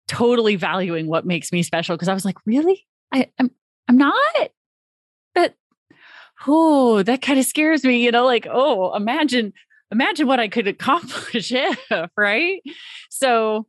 totally 0.06 0.56
valuing 0.56 1.06
what 1.06 1.26
makes 1.26 1.50
me 1.50 1.62
special. 1.62 1.96
Cause 1.96 2.08
I 2.08 2.14
was 2.14 2.24
like, 2.24 2.36
really? 2.46 2.86
I, 3.12 3.30
I'm 3.38 3.50
I'm 3.88 3.96
not. 3.96 4.14
That 5.34 5.54
oh, 6.46 7.02
that 7.02 7.22
kind 7.22 7.38
of 7.38 7.44
scares 7.44 7.84
me, 7.84 8.04
you 8.04 8.10
know, 8.10 8.24
like, 8.24 8.46
oh, 8.50 8.94
imagine 8.94 9.52
imagine 9.90 10.26
what 10.26 10.40
I 10.40 10.48
could 10.48 10.68
accomplish 10.68 11.52
if, 11.54 12.10
right? 12.16 12.62
So 13.10 13.66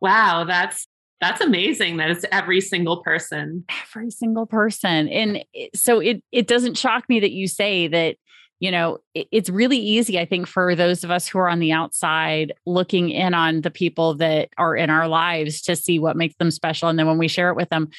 wow, 0.00 0.44
that's 0.44 0.86
that's 1.20 1.40
amazing 1.40 1.96
that 1.96 2.10
it's 2.10 2.24
every 2.30 2.60
single 2.60 3.02
person. 3.02 3.64
Every 3.82 4.10
single 4.10 4.46
person. 4.46 5.08
And 5.08 5.44
so 5.74 6.00
it 6.00 6.22
it 6.32 6.46
doesn't 6.46 6.76
shock 6.76 7.08
me 7.08 7.20
that 7.20 7.32
you 7.32 7.48
say 7.48 7.88
that 7.88 8.16
you 8.60 8.70
know 8.70 8.98
it, 9.14 9.28
it's 9.30 9.50
really 9.50 9.76
easy 9.76 10.18
i 10.18 10.24
think 10.24 10.46
for 10.46 10.74
those 10.74 11.04
of 11.04 11.10
us 11.10 11.28
who 11.28 11.38
are 11.38 11.48
on 11.48 11.58
the 11.58 11.72
outside 11.72 12.54
looking 12.64 13.10
in 13.10 13.34
on 13.34 13.60
the 13.60 13.70
people 13.70 14.14
that 14.14 14.48
are 14.56 14.74
in 14.74 14.88
our 14.88 15.08
lives 15.08 15.60
to 15.60 15.76
see 15.76 15.98
what 15.98 16.16
makes 16.16 16.34
them 16.36 16.50
special 16.50 16.88
and 16.88 16.98
then 16.98 17.06
when 17.06 17.18
we 17.18 17.28
share 17.28 17.50
it 17.50 17.56
with 17.56 17.68
them 17.68 17.90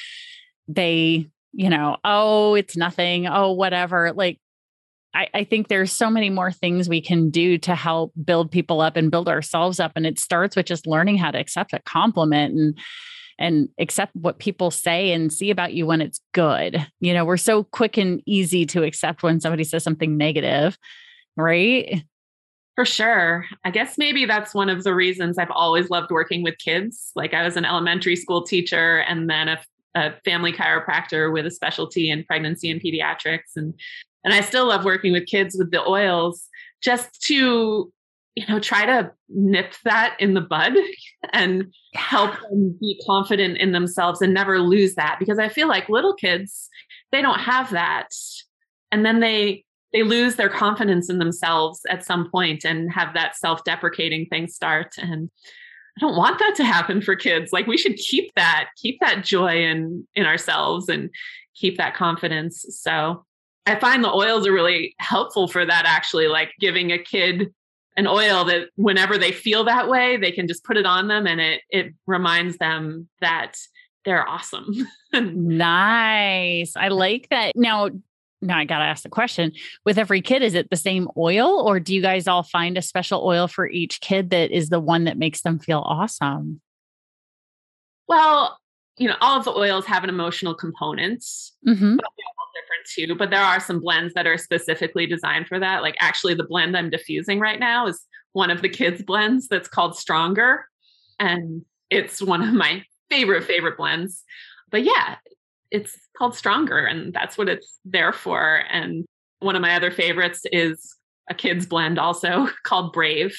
they 0.68 1.28
you 1.54 1.70
know 1.70 1.98
oh 2.04 2.56
it's 2.56 2.76
nothing 2.76 3.28
oh 3.28 3.52
whatever 3.52 4.12
like 4.14 4.40
I, 5.18 5.28
I 5.34 5.44
think 5.44 5.68
there's 5.68 5.92
so 5.92 6.12
many 6.12 6.30
more 6.30 6.52
things 6.52 6.88
we 6.88 7.02
can 7.02 7.32
do 7.32 7.58
to 7.60 7.74
help 7.74 8.14
build 8.24 8.52
people 8.52 8.82
up 8.82 8.96
and 8.96 9.10
build 9.10 9.28
ourselves 9.28 9.80
up. 9.80 9.94
And 9.96 10.06
it 10.06 10.20
starts 10.20 10.56
with 10.56 10.68
just 10.68 10.86
learning 10.86 11.18
how 11.18 11.32
to 11.32 11.40
accept 11.40 11.74
a 11.74 11.80
compliment 11.80 12.54
and 12.54 12.78
and 13.40 13.70
accept 13.80 14.16
what 14.16 14.40
people 14.40 14.72
say 14.72 15.12
and 15.12 15.32
see 15.32 15.52
about 15.52 15.74
you 15.74 15.86
when 15.86 16.02
it's 16.02 16.20
good. 16.34 16.88
You 17.00 17.14
know, 17.14 17.24
we're 17.24 17.38
so 17.38 17.64
quick 17.64 17.96
and 17.96 18.22
easy 18.26 18.66
to 18.68 18.84
accept 18.84 19.22
when 19.22 19.40
somebody 19.40 19.64
says 19.64 19.84
something 19.84 20.18
negative, 20.18 20.76
right? 21.36 22.04
For 22.74 22.84
sure. 22.84 23.46
I 23.64 23.70
guess 23.70 23.96
maybe 23.98 24.26
that's 24.26 24.56
one 24.56 24.70
of 24.70 24.84
the 24.84 24.96
reasons 24.96 25.38
I've 25.38 25.52
always 25.52 25.92
loved 25.92 26.10
working 26.10 26.42
with 26.42 26.58
kids. 26.58 27.12
Like 27.16 27.36
I 27.36 27.44
was 27.44 27.58
an 27.58 27.66
elementary 27.66 28.16
school 28.16 28.42
teacher 28.42 29.00
and 29.02 29.30
then 29.30 29.50
a, 29.50 29.60
a 29.94 30.14
family 30.26 30.52
chiropractor 30.52 31.32
with 31.32 31.46
a 31.46 31.52
specialty 31.52 32.10
in 32.10 32.24
pregnancy 32.24 32.72
and 32.72 32.82
pediatrics. 32.82 33.56
And 33.56 33.76
and 34.28 34.34
I 34.34 34.42
still 34.42 34.68
love 34.68 34.84
working 34.84 35.14
with 35.14 35.26
kids 35.26 35.56
with 35.58 35.72
the 35.72 35.82
oils 35.88 36.50
just 36.82 37.22
to, 37.28 37.90
you 38.36 38.46
know, 38.50 38.60
try 38.60 38.86
to 38.86 39.10
nip 39.30 39.74
that 39.86 40.18
in 40.20 40.34
the 40.34 40.42
bud 40.42 40.74
and 41.32 41.74
help 41.94 42.38
them 42.42 42.78
be 42.78 43.02
confident 43.08 43.58
in 43.58 43.72
themselves 43.72 44.22
and 44.22 44.34
never 44.34 44.60
lose 44.60 44.96
that. 44.96 45.16
Because 45.18 45.40
I 45.40 45.48
feel 45.48 45.70
like 45.70 45.88
little 45.88 46.14
kids, 46.14 46.68
they 47.14 47.22
don't 47.22 47.40
have 47.40 47.72
that. 47.72 48.10
And 48.92 49.06
then 49.06 49.22
they, 49.22 49.64
they 49.94 50.04
lose 50.04 50.36
their 50.36 50.50
confidence 50.50 51.10
in 51.10 51.20
themselves 51.20 51.80
at 51.90 52.04
some 52.04 52.30
point 52.30 52.66
and 52.66 52.92
have 52.92 53.14
that 53.14 53.38
self-deprecating 53.38 54.26
thing 54.26 54.50
start 54.50 54.96
and 54.98 55.30
I 55.98 56.02
don't 56.02 56.18
want 56.18 56.38
that 56.38 56.54
to 56.58 56.64
happen 56.64 57.02
for 57.02 57.16
kids. 57.16 57.52
Like 57.52 57.66
we 57.66 57.78
should 57.78 57.96
keep 57.96 58.32
that, 58.36 58.68
keep 58.76 59.00
that 59.00 59.24
joy 59.24 59.64
in 59.64 60.06
in 60.14 60.28
ourselves 60.28 60.90
and 60.90 61.10
keep 61.56 61.78
that 61.78 61.96
confidence. 61.96 62.64
So 62.70 63.26
I 63.68 63.78
find 63.78 64.02
the 64.02 64.14
oils 64.14 64.48
are 64.48 64.54
really 64.54 64.96
helpful 64.98 65.50
for 65.50 65.66
that 65.66 65.86
actually, 65.86 66.28
like 66.28 66.54
giving 66.58 66.94
a 66.94 66.98
kid 66.98 67.54
an 67.98 68.08
oil 68.08 68.46
that 68.46 68.70
whenever 68.76 69.18
they 69.18 69.34
feel 69.34 69.66
that 69.66 69.90
way, 69.90 70.16
they 70.16 70.32
can 70.32 70.48
just 70.48 70.64
put 70.64 70.78
it 70.78 70.86
on 70.86 71.10
them 71.10 71.28
and 71.28 71.42
it 71.42 71.62
it 71.70 71.94
reminds 72.06 72.58
them 72.58 73.10
that 73.20 73.58
they're 74.06 74.28
awesome. 74.28 74.88
nice. 75.14 76.78
I 76.78 76.88
like 76.88 77.28
that. 77.30 77.58
Now, 77.58 77.90
now 78.42 78.58
I 78.58 78.64
got 78.64 78.78
to 78.78 78.86
ask 78.86 79.04
the 79.04 79.10
question 79.10 79.52
with 79.84 79.98
every 79.98 80.22
kid, 80.22 80.44
is 80.44 80.54
it 80.54 80.70
the 80.70 80.78
same 80.78 81.10
oil 81.18 81.60
or 81.68 81.82
do 81.82 81.94
you 81.94 82.02
guys 82.02 82.26
all 82.26 82.44
find 82.44 82.78
a 82.78 82.82
special 82.82 83.22
oil 83.26 83.50
for 83.50 83.70
each 83.70 84.00
kid 84.00 84.30
that 84.30 84.52
is 84.52 84.70
the 84.70 84.80
one 84.80 85.04
that 85.04 85.18
makes 85.18 85.42
them 85.42 85.60
feel 85.60 85.80
awesome? 85.80 86.62
Well, 88.08 88.58
you 88.98 89.08
know, 89.08 89.16
all 89.22 89.38
of 89.38 89.46
the 89.46 89.52
oils 89.52 89.86
have 89.86 90.04
an 90.04 90.10
emotional 90.10 90.56
component. 90.56 91.22
Mm-hmm. 91.68 91.96
But 91.96 92.06
they're 92.18 92.34
all 92.38 92.48
different 92.56 92.88
too, 92.94 93.16
but 93.16 93.30
there 93.30 93.44
are 93.44 93.60
some 93.60 93.80
blends 93.80 94.14
that 94.16 94.28
are 94.28 94.38
specifically 94.38 95.06
designed 95.06 95.48
for 95.48 95.60
that. 95.60 95.82
Like 95.82 95.96
actually 96.00 96.34
the 96.34 96.46
blend 96.46 96.76
I'm 96.76 96.90
diffusing 96.90 97.40
right 97.40 97.60
now 97.60 97.88
is 97.88 98.04
one 98.34 98.50
of 98.50 98.62
the 98.62 98.70
kids 98.70 99.04
blends 99.04 99.48
that's 99.48 99.68
called 99.68 99.98
Stronger 99.98 100.66
and 101.20 101.64
it's 101.90 102.22
one 102.22 102.42
of 102.42 102.54
my 102.54 102.84
favorite 103.10 103.44
favorite 103.44 103.78
blends. 103.78 104.24
But 104.70 104.84
yeah, 104.84 105.16
it's 105.72 105.98
called 106.18 106.36
Stronger, 106.36 106.80
and 106.86 107.14
that's 107.14 107.38
what 107.38 107.50
it's 107.50 107.80
there 107.86 108.14
for. 108.14 108.64
And 108.70 109.06
one 109.40 109.56
of 109.56 109.62
my 109.62 109.76
other 109.76 109.92
favorites 109.92 110.42
is 110.52 110.96
a 111.30 111.34
kids 111.34 111.66
blend 111.66 112.00
also 112.00 112.50
called 112.64 112.94
Brave. 112.94 113.38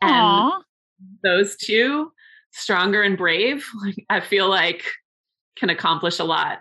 And 0.00 0.12
Aww. 0.12 0.62
those 1.22 1.56
two, 1.56 2.12
Stronger 2.52 3.02
and 3.02 3.16
Brave, 3.16 3.64
I 4.10 4.20
feel 4.20 4.48
like 4.48 4.84
can 5.56 5.70
accomplish 5.70 6.18
a 6.18 6.24
lot. 6.24 6.58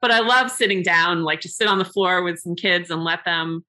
But 0.00 0.10
I 0.10 0.20
love 0.20 0.50
sitting 0.50 0.82
down, 0.82 1.22
like 1.22 1.40
just 1.40 1.56
sit 1.56 1.68
on 1.68 1.78
the 1.78 1.84
floor 1.84 2.22
with 2.22 2.38
some 2.38 2.56
kids 2.56 2.90
and 2.90 3.04
let 3.04 3.24
them 3.24 3.64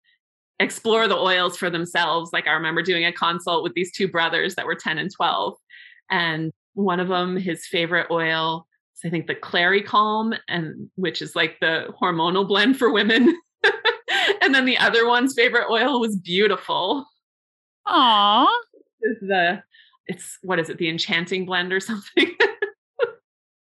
explore 0.60 1.08
the 1.08 1.18
oils 1.18 1.58
for 1.58 1.70
themselves. 1.70 2.32
Like 2.34 2.48
I 2.48 2.54
remember 2.54 2.82
doing 2.82 3.06
a 3.06 3.12
consult 3.12 3.64
with 3.64 3.74
these 3.74 3.92
two 3.92 4.08
brothers 4.08 4.56
that 4.56 4.66
were 4.66 4.76
10 4.76 4.98
and 4.98 5.12
12. 5.14 5.56
And 6.10 6.52
one 6.74 7.00
of 7.00 7.08
them, 7.08 7.38
his 7.38 7.68
favorite 7.68 8.08
oil 8.10 8.66
is 8.96 9.08
I 9.08 9.10
think 9.10 9.28
the 9.28 9.36
Clary 9.36 9.82
Calm, 9.82 10.34
and 10.48 10.90
which 10.96 11.22
is 11.22 11.36
like 11.36 11.60
the 11.60 11.94
hormonal 12.02 12.48
blend 12.48 12.78
for 12.78 12.92
women. 12.92 13.38
and 14.42 14.56
then 14.56 14.66
the 14.66 14.78
other 14.78 15.08
one's 15.08 15.36
favorite 15.36 15.70
oil 15.70 16.00
was 16.00 16.18
beautiful. 16.18 17.06
Aww. 17.88 18.48
This 19.02 19.18
Is 19.18 19.28
the 19.28 19.64
it's 20.08 20.38
what 20.42 20.60
is 20.60 20.70
it, 20.70 20.78
the 20.78 20.90
enchanting 20.90 21.46
blend 21.46 21.74
or 21.74 21.80
something? 21.80 22.36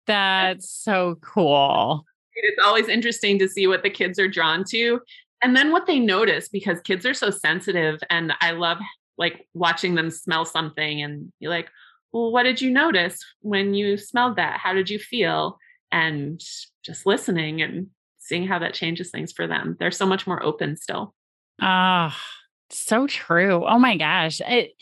That's 0.06 0.70
so 0.70 1.18
cool. 1.20 2.04
It's 2.34 2.64
always 2.64 2.88
interesting 2.88 3.38
to 3.40 3.48
see 3.48 3.66
what 3.66 3.82
the 3.82 3.90
kids 3.90 4.18
are 4.18 4.28
drawn 4.28 4.64
to 4.70 5.00
and 5.42 5.56
then 5.56 5.72
what 5.72 5.86
they 5.86 5.98
notice 5.98 6.48
because 6.48 6.80
kids 6.80 7.06
are 7.06 7.14
so 7.14 7.30
sensitive 7.30 8.00
and 8.10 8.32
I 8.40 8.52
love 8.52 8.78
like 9.16 9.46
watching 9.54 9.94
them 9.94 10.10
smell 10.10 10.44
something 10.44 11.02
and 11.02 11.32
you're 11.40 11.50
like, 11.50 11.68
well, 12.12 12.32
what 12.32 12.44
did 12.44 12.60
you 12.60 12.70
notice 12.70 13.18
when 13.40 13.74
you 13.74 13.96
smelled 13.96 14.36
that? 14.36 14.58
How 14.60 14.72
did 14.72 14.88
you 14.88 14.98
feel? 14.98 15.58
And 15.90 16.40
just 16.84 17.06
listening 17.06 17.62
and 17.62 17.88
seeing 18.18 18.46
how 18.46 18.58
that 18.58 18.74
changes 18.74 19.10
things 19.10 19.32
for 19.32 19.46
them. 19.46 19.76
They're 19.78 19.90
so 19.90 20.06
much 20.06 20.26
more 20.26 20.42
open 20.42 20.76
still. 20.76 21.14
Ah, 21.60 22.16
oh, 22.16 22.22
so 22.70 23.06
true. 23.06 23.64
Oh 23.66 23.78
my 23.78 23.96
gosh. 23.96 24.40
It, 24.40 24.72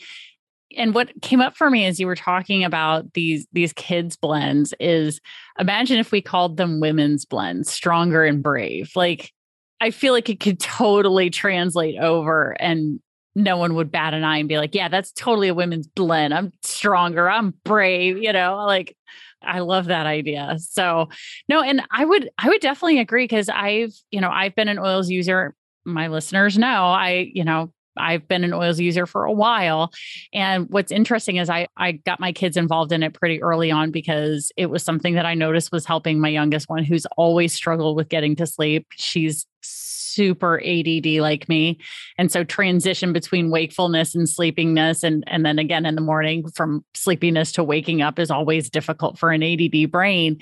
and 0.75 0.93
what 0.93 1.11
came 1.21 1.41
up 1.41 1.55
for 1.55 1.69
me 1.69 1.85
as 1.85 1.99
you 1.99 2.07
were 2.07 2.15
talking 2.15 2.63
about 2.63 3.13
these 3.13 3.47
these 3.53 3.73
kids 3.73 4.17
blends 4.17 4.73
is 4.79 5.21
imagine 5.59 5.99
if 5.99 6.11
we 6.11 6.21
called 6.21 6.57
them 6.57 6.79
women's 6.79 7.25
blends, 7.25 7.71
stronger 7.71 8.23
and 8.23 8.43
brave. 8.43 8.91
Like 8.95 9.31
I 9.79 9.91
feel 9.91 10.13
like 10.13 10.29
it 10.29 10.39
could 10.39 10.59
totally 10.59 11.29
translate 11.29 11.99
over 11.99 12.51
and 12.59 12.99
no 13.35 13.57
one 13.57 13.75
would 13.75 13.91
bat 13.91 14.15
an 14.15 14.23
eye 14.23 14.37
and 14.39 14.49
be 14.49 14.57
like, 14.57 14.73
yeah, 14.73 14.89
that's 14.89 15.11
totally 15.11 15.47
a 15.47 15.53
women's 15.53 15.87
blend. 15.87 16.33
I'm 16.33 16.51
stronger. 16.63 17.29
I'm 17.29 17.53
brave, 17.63 18.17
you 18.17 18.33
know, 18.33 18.63
like 18.65 18.97
I 19.43 19.59
love 19.59 19.85
that 19.85 20.07
idea. 20.07 20.57
So 20.59 21.09
no, 21.47 21.61
and 21.61 21.83
I 21.91 22.03
would, 22.03 22.29
I 22.39 22.49
would 22.49 22.61
definitely 22.61 22.99
agree 22.99 23.25
because 23.25 23.47
I've, 23.47 23.93
you 24.09 24.19
know, 24.19 24.31
I've 24.31 24.55
been 24.55 24.67
an 24.67 24.79
oils 24.79 25.09
user. 25.09 25.55
My 25.85 26.07
listeners 26.07 26.57
know 26.57 26.67
I, 26.67 27.29
you 27.31 27.43
know, 27.43 27.71
I've 27.99 28.27
been 28.27 28.43
an 28.43 28.53
oils 28.53 28.79
user 28.79 29.05
for 29.05 29.25
a 29.25 29.31
while. 29.31 29.91
And 30.33 30.69
what's 30.69 30.91
interesting 30.91 31.37
is 31.37 31.49
I 31.49 31.67
I 31.77 31.93
got 31.93 32.19
my 32.19 32.31
kids 32.31 32.57
involved 32.57 32.91
in 32.91 33.03
it 33.03 33.13
pretty 33.13 33.41
early 33.41 33.71
on 33.71 33.91
because 33.91 34.51
it 34.57 34.67
was 34.67 34.83
something 34.83 35.15
that 35.15 35.25
I 35.25 35.33
noticed 35.33 35.71
was 35.71 35.85
helping 35.85 36.19
my 36.19 36.29
youngest 36.29 36.69
one 36.69 36.83
who's 36.83 37.05
always 37.17 37.53
struggled 37.53 37.95
with 37.95 38.09
getting 38.09 38.35
to 38.37 38.47
sleep. 38.47 38.87
She's 38.95 39.45
super 39.61 40.59
ADD 40.65 41.05
like 41.19 41.47
me. 41.47 41.77
And 42.17 42.31
so 42.31 42.43
transition 42.43 43.13
between 43.13 43.51
wakefulness 43.51 44.15
and 44.15 44.27
sleepiness 44.27 45.03
and 45.03 45.23
and 45.27 45.45
then 45.45 45.59
again 45.59 45.85
in 45.85 45.95
the 45.95 46.01
morning 46.01 46.47
from 46.55 46.83
sleepiness 46.95 47.51
to 47.53 47.63
waking 47.63 48.01
up 48.01 48.17
is 48.17 48.31
always 48.31 48.69
difficult 48.69 49.19
for 49.19 49.31
an 49.31 49.43
ADD 49.43 49.91
brain. 49.91 50.39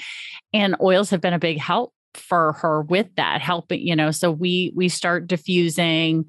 And 0.54 0.76
oils 0.82 1.10
have 1.10 1.22
been 1.22 1.34
a 1.34 1.40
big 1.40 1.60
help 1.60 1.94
for 2.16 2.54
her 2.54 2.82
with 2.82 3.08
that 3.16 3.42
helping 3.42 3.80
you 3.80 3.96
know 3.96 4.12
so 4.12 4.32
we 4.32 4.72
we 4.76 4.90
start 4.90 5.28
diffusing 5.28 6.26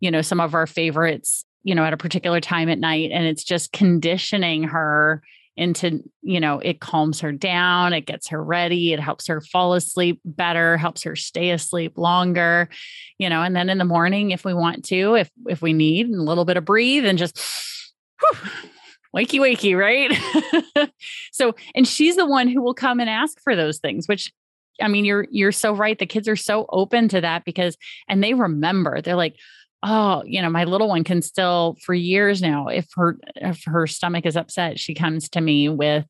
you 0.00 0.10
know 0.10 0.22
some 0.22 0.40
of 0.40 0.54
our 0.54 0.66
favorites 0.66 1.44
you 1.62 1.74
know 1.74 1.84
at 1.84 1.92
a 1.92 1.98
particular 1.98 2.40
time 2.40 2.68
at 2.68 2.78
night 2.78 3.10
and 3.12 3.26
it's 3.26 3.44
just 3.44 3.72
conditioning 3.72 4.64
her 4.64 5.22
into 5.56 6.02
you 6.22 6.40
know 6.40 6.58
it 6.60 6.80
calms 6.80 7.20
her 7.20 7.32
down 7.32 7.92
it 7.92 8.06
gets 8.06 8.28
her 8.28 8.42
ready 8.42 8.92
it 8.92 9.00
helps 9.00 9.26
her 9.26 9.40
fall 9.40 9.74
asleep 9.74 10.20
better 10.24 10.76
helps 10.76 11.02
her 11.02 11.16
stay 11.16 11.50
asleep 11.50 11.98
longer 11.98 12.68
you 13.18 13.28
know 13.28 13.42
and 13.42 13.54
then 13.54 13.68
in 13.68 13.78
the 13.78 13.84
morning 13.84 14.30
if 14.30 14.44
we 14.44 14.54
want 14.54 14.84
to 14.84 15.16
if 15.16 15.30
if 15.46 15.60
we 15.60 15.72
need 15.72 16.08
a 16.08 16.22
little 16.22 16.44
bit 16.44 16.56
of 16.56 16.64
breathe 16.64 17.04
and 17.04 17.18
just 17.18 17.38
whew, 18.20 18.50
wakey 19.14 19.40
wakey 19.40 19.76
right? 19.76 20.90
So 21.32 21.54
and 21.74 21.86
she's 21.86 22.16
the 22.16 22.26
one 22.26 22.48
who 22.48 22.62
will 22.62 22.74
come 22.74 23.00
and 23.00 23.08
ask 23.08 23.40
for 23.42 23.56
those 23.56 23.78
things 23.78 24.06
which 24.06 24.32
i 24.82 24.88
mean 24.88 25.04
you're 25.04 25.26
you're 25.30 25.52
so 25.52 25.72
right 25.72 25.98
the 25.98 26.06
kids 26.06 26.28
are 26.28 26.36
so 26.36 26.66
open 26.70 27.08
to 27.08 27.20
that 27.20 27.44
because 27.44 27.76
and 28.08 28.22
they 28.22 28.34
remember 28.34 29.00
they're 29.00 29.16
like 29.16 29.36
oh 29.82 30.22
you 30.26 30.42
know 30.42 30.50
my 30.50 30.64
little 30.64 30.88
one 30.88 31.04
can 31.04 31.22
still 31.22 31.76
for 31.82 31.94
years 31.94 32.42
now 32.42 32.68
if 32.68 32.86
her 32.94 33.18
if 33.36 33.62
her 33.64 33.86
stomach 33.86 34.26
is 34.26 34.36
upset 34.36 34.78
she 34.78 34.94
comes 34.94 35.28
to 35.28 35.40
me 35.40 35.68
with 35.68 36.04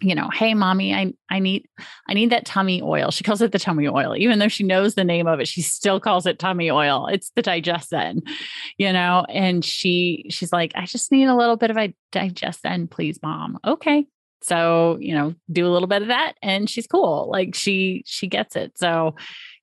you 0.00 0.14
know 0.14 0.28
hey 0.28 0.52
mommy 0.52 0.94
i 0.94 1.12
i 1.30 1.38
need 1.38 1.66
i 2.08 2.12
need 2.12 2.30
that 2.30 2.44
tummy 2.44 2.82
oil 2.82 3.10
she 3.10 3.24
calls 3.24 3.40
it 3.40 3.52
the 3.52 3.58
tummy 3.58 3.88
oil 3.88 4.14
even 4.14 4.38
though 4.38 4.48
she 4.48 4.62
knows 4.62 4.94
the 4.94 5.04
name 5.04 5.26
of 5.26 5.40
it 5.40 5.48
she 5.48 5.62
still 5.62 5.98
calls 6.00 6.26
it 6.26 6.38
tummy 6.38 6.70
oil. 6.70 7.06
It's 7.06 7.30
the 7.34 7.42
DigestZen 7.42 8.20
you 8.76 8.92
know 8.92 9.24
and 9.28 9.64
she 9.64 10.26
she's 10.28 10.52
like 10.52 10.72
i 10.74 10.84
just 10.84 11.10
need 11.10 11.26
a 11.26 11.36
little 11.36 11.56
bit 11.56 11.70
of 11.70 11.78
a 11.78 11.94
DigestZen 12.12 12.90
please 12.90 13.20
mom. 13.22 13.58
Okay 13.66 14.06
so 14.46 14.96
you 15.00 15.14
know 15.14 15.34
do 15.50 15.66
a 15.66 15.72
little 15.72 15.88
bit 15.88 16.02
of 16.02 16.08
that 16.08 16.34
and 16.42 16.70
she's 16.70 16.86
cool. 16.86 17.28
Like 17.30 17.54
she 17.54 18.02
she 18.06 18.26
gets 18.28 18.54
it. 18.56 18.78
So 18.78 19.14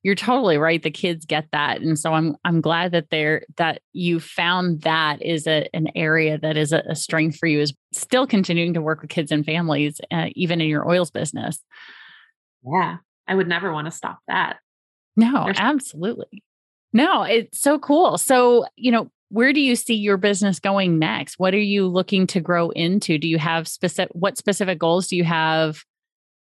you're 0.04 0.15
totally 0.15 0.58
right. 0.58 0.84
The 0.84 0.91
kids 0.91 1.26
get 1.26 1.48
that. 1.54 1.80
And 1.82 1.98
so 1.98 2.13
i'm 2.13 2.36
i'm 2.43 2.60
glad 2.62 2.91
that 2.91 3.10
they're 3.10 3.43
that 3.58 3.82
you 3.93 4.19
found 4.19 4.82
that 4.82 5.22
is 5.22 5.48
a, 5.48 5.67
an 5.74 5.88
area 5.96 6.38
that 6.38 6.58
is 6.58 6.74
a, 6.74 6.84
a 6.89 6.96
strength 6.96 7.38
for 7.38 7.48
you 7.48 7.60
is 7.62 7.74
still 7.93 8.28
continuing 8.28 8.74
to 8.74 8.82
work 8.82 9.02
with 9.02 9.10
kids 9.10 9.32
and 9.32 9.46
families 9.46 10.02
uh, 10.12 10.28
even 10.36 10.60
in 10.60 10.67
your 10.67 10.88
oils 10.89 11.12
business. 11.12 11.60
Yeah. 12.65 12.98
I 13.28 13.36
would 13.36 13.48
never 13.48 13.72
want 13.72 13.86
to 13.86 13.91
stop 13.91 14.19
that. 14.28 14.58
No 15.15 15.46
There's- 15.46 15.58
absolutely. 15.60 16.43
No 16.91 17.24
it's 17.24 17.62
so 17.62 17.80
cool. 17.80 18.17
So 18.17 18.65
you 18.76 18.91
know 18.91 19.10
where 19.34 19.54
do 19.54 19.60
you 19.60 19.76
see 19.76 19.96
your 19.96 20.17
business 20.17 20.60
going 20.60 21.00
next 21.00 21.39
what 21.39 21.54
are 21.54 21.58
you 21.58 21.88
looking 21.88 22.28
to 22.28 22.39
grow 22.39 22.69
into 22.72 23.17
do 23.17 23.28
you 23.28 23.38
have 23.38 23.67
specific 23.67 24.12
what 24.13 24.38
specific 24.38 24.80
goals 24.80 25.08
do 25.08 25.15
you 25.15 25.24
have 25.24 25.84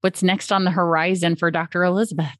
what's 0.01 0.23
next 0.23 0.51
on 0.51 0.63
the 0.63 0.71
horizon 0.71 1.35
for 1.35 1.51
dr 1.51 1.83
elizabeth 1.83 2.35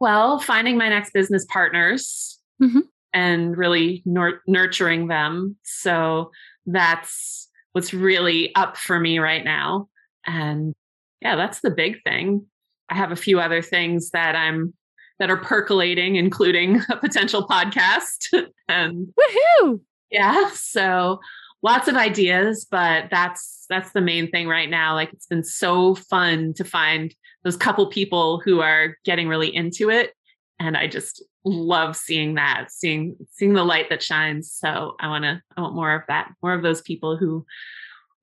well, 0.00 0.38
finding 0.38 0.76
my 0.76 0.88
next 0.88 1.12
business 1.12 1.46
partners 1.46 2.38
mm-hmm. 2.62 2.80
and 3.12 3.56
really 3.56 4.02
nur- 4.04 4.42
nurturing 4.46 5.08
them. 5.08 5.56
So 5.62 6.30
that's 6.66 7.48
what's 7.72 7.94
really 7.94 8.54
up 8.54 8.76
for 8.76 8.98
me 8.98 9.18
right 9.18 9.44
now. 9.44 9.88
And 10.26 10.74
yeah, 11.20 11.36
that's 11.36 11.60
the 11.60 11.70
big 11.70 12.02
thing. 12.02 12.46
I 12.90 12.96
have 12.96 13.12
a 13.12 13.16
few 13.16 13.40
other 13.40 13.62
things 13.62 14.10
that 14.10 14.36
I'm 14.36 14.74
that 15.18 15.30
are 15.30 15.36
percolating, 15.36 16.16
including 16.16 16.80
a 16.90 16.96
potential 16.96 17.46
podcast. 17.46 18.32
and 18.68 19.08
woohoo! 19.18 19.80
Yeah. 20.10 20.50
So 20.50 21.20
lots 21.62 21.88
of 21.88 21.96
ideas, 21.96 22.66
but 22.70 23.06
that's 23.10 23.64
that's 23.68 23.92
the 23.92 24.00
main 24.00 24.30
thing 24.30 24.48
right 24.48 24.68
now. 24.68 24.94
Like 24.94 25.12
it's 25.12 25.26
been 25.26 25.44
so 25.44 25.94
fun 25.94 26.54
to 26.54 26.64
find 26.64 27.14
those 27.42 27.56
couple 27.56 27.86
people 27.86 28.40
who 28.44 28.60
are 28.60 28.96
getting 29.04 29.28
really 29.28 29.54
into 29.54 29.90
it 29.90 30.12
and 30.60 30.76
I 30.76 30.86
just 30.86 31.22
love 31.44 31.96
seeing 31.96 32.34
that, 32.34 32.70
seeing 32.70 33.16
seeing 33.32 33.54
the 33.54 33.64
light 33.64 33.90
that 33.90 34.02
shines. 34.02 34.52
So 34.52 34.94
I 35.00 35.08
want 35.08 35.24
to 35.24 35.42
I 35.56 35.60
want 35.60 35.74
more 35.74 35.94
of 35.94 36.02
that, 36.08 36.30
more 36.42 36.54
of 36.54 36.62
those 36.62 36.80
people 36.80 37.16
who 37.16 37.44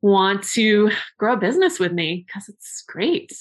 want 0.02 0.44
to 0.44 0.92
grow 1.20 1.34
a 1.34 1.38
business 1.38 1.80
with 1.80 1.92
me 1.92 2.26
because 2.26 2.50
it's 2.50 2.84
great. 2.88 3.32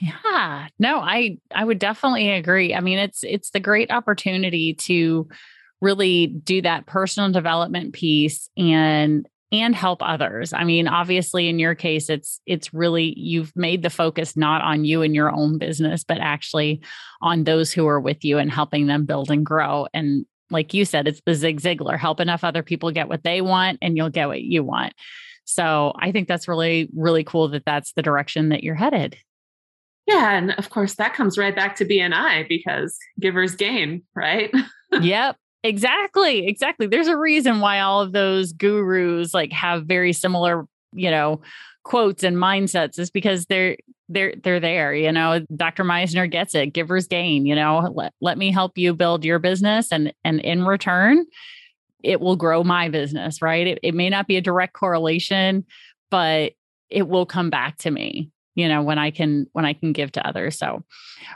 Yeah. 0.00 0.68
No, 0.78 0.98
I 1.00 1.38
I 1.54 1.64
would 1.64 1.78
definitely 1.78 2.30
agree. 2.30 2.74
I 2.74 2.80
mean, 2.80 2.98
it's 2.98 3.20
it's 3.24 3.50
the 3.50 3.60
great 3.60 3.90
opportunity 3.90 4.74
to 4.74 5.28
really 5.80 6.26
do 6.26 6.62
that 6.62 6.86
personal 6.86 7.30
development 7.30 7.94
piece 7.94 8.48
and 8.56 9.26
and 9.52 9.74
help 9.74 10.02
others. 10.02 10.52
I 10.52 10.64
mean, 10.64 10.88
obviously 10.88 11.48
in 11.48 11.58
your 11.58 11.74
case 11.74 12.10
it's 12.10 12.40
it's 12.46 12.74
really 12.74 13.14
you've 13.16 13.54
made 13.56 13.82
the 13.82 13.90
focus 13.90 14.36
not 14.36 14.60
on 14.62 14.84
you 14.84 15.02
and 15.02 15.14
your 15.14 15.32
own 15.34 15.56
business, 15.58 16.04
but 16.04 16.18
actually 16.18 16.82
on 17.22 17.44
those 17.44 17.72
who 17.72 17.86
are 17.86 18.00
with 18.00 18.22
you 18.24 18.38
and 18.38 18.50
helping 18.50 18.86
them 18.86 19.06
build 19.06 19.30
and 19.30 19.46
grow. 19.46 19.86
And 19.94 20.26
like 20.50 20.74
you 20.74 20.84
said, 20.84 21.08
it's 21.08 21.22
the 21.24 21.34
Zig 21.34 21.60
Ziglar, 21.60 21.98
help 21.98 22.20
enough 22.20 22.44
other 22.44 22.62
people 22.62 22.90
get 22.90 23.08
what 23.08 23.24
they 23.24 23.40
want 23.40 23.78
and 23.80 23.96
you'll 23.96 24.10
get 24.10 24.28
what 24.28 24.42
you 24.42 24.62
want. 24.62 24.92
So, 25.48 25.92
I 26.00 26.10
think 26.12 26.26
that's 26.28 26.48
really 26.48 26.88
really 26.94 27.22
cool 27.24 27.48
that 27.48 27.64
that's 27.64 27.92
the 27.92 28.02
direction 28.02 28.48
that 28.50 28.62
you're 28.64 28.74
headed. 28.74 29.16
Yeah, 30.06 30.36
and 30.36 30.52
of 30.52 30.70
course 30.70 30.94
that 30.94 31.14
comes 31.14 31.36
right 31.36 31.54
back 31.54 31.76
to 31.76 31.84
BNI 31.84 32.48
because 32.48 32.96
givers 33.18 33.54
gain, 33.54 34.02
right? 34.14 34.52
yep. 35.00 35.36
Exactly. 35.64 36.46
Exactly. 36.46 36.86
There's 36.86 37.08
a 37.08 37.16
reason 37.16 37.58
why 37.60 37.80
all 37.80 38.00
of 38.00 38.12
those 38.12 38.52
gurus 38.52 39.34
like 39.34 39.50
have 39.52 39.84
very 39.86 40.12
similar, 40.12 40.66
you 40.92 41.10
know, 41.10 41.40
quotes 41.82 42.22
and 42.22 42.36
mindsets 42.36 42.98
is 43.00 43.10
because 43.10 43.46
they're 43.46 43.76
they're 44.08 44.34
they're 44.44 44.60
there, 44.60 44.94
you 44.94 45.10
know. 45.10 45.44
Dr. 45.56 45.82
Misner 45.82 46.30
gets 46.30 46.54
it. 46.54 46.72
Givers 46.72 47.08
gain, 47.08 47.46
you 47.46 47.56
know. 47.56 47.90
Let, 47.92 48.12
let 48.20 48.38
me 48.38 48.52
help 48.52 48.78
you 48.78 48.94
build 48.94 49.24
your 49.24 49.40
business 49.40 49.90
and 49.90 50.12
and 50.24 50.40
in 50.40 50.64
return 50.64 51.26
it 52.02 52.20
will 52.20 52.36
grow 52.36 52.62
my 52.62 52.88
business, 52.88 53.42
right? 53.42 53.66
It, 53.66 53.78
it 53.82 53.94
may 53.94 54.08
not 54.08 54.28
be 54.28 54.36
a 54.36 54.40
direct 54.40 54.74
correlation, 54.74 55.64
but 56.10 56.52
it 56.88 57.08
will 57.08 57.26
come 57.26 57.50
back 57.50 57.78
to 57.78 57.90
me 57.90 58.30
you 58.56 58.68
know 58.68 58.82
when 58.82 58.98
i 58.98 59.12
can 59.12 59.46
when 59.52 59.64
i 59.64 59.72
can 59.72 59.92
give 59.92 60.10
to 60.12 60.26
others. 60.26 60.58
So 60.58 60.82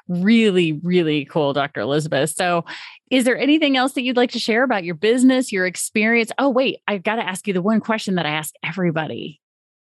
really 0.08 0.72
really 0.82 1.24
cool 1.26 1.52
dr 1.52 1.78
elizabeth. 1.78 2.30
So 2.30 2.64
is 3.10 3.24
there 3.24 3.38
anything 3.38 3.76
else 3.76 3.92
that 3.92 4.02
you'd 4.02 4.16
like 4.16 4.32
to 4.32 4.40
share 4.40 4.64
about 4.64 4.82
your 4.82 4.96
business 4.96 5.52
your 5.52 5.66
experience? 5.66 6.32
Oh 6.38 6.48
wait 6.48 6.78
i've 6.88 7.04
got 7.04 7.16
to 7.16 7.26
ask 7.26 7.46
you 7.46 7.54
the 7.54 7.62
one 7.62 7.80
question 7.80 8.16
that 8.16 8.26
i 8.26 8.30
ask 8.30 8.52
everybody. 8.64 9.40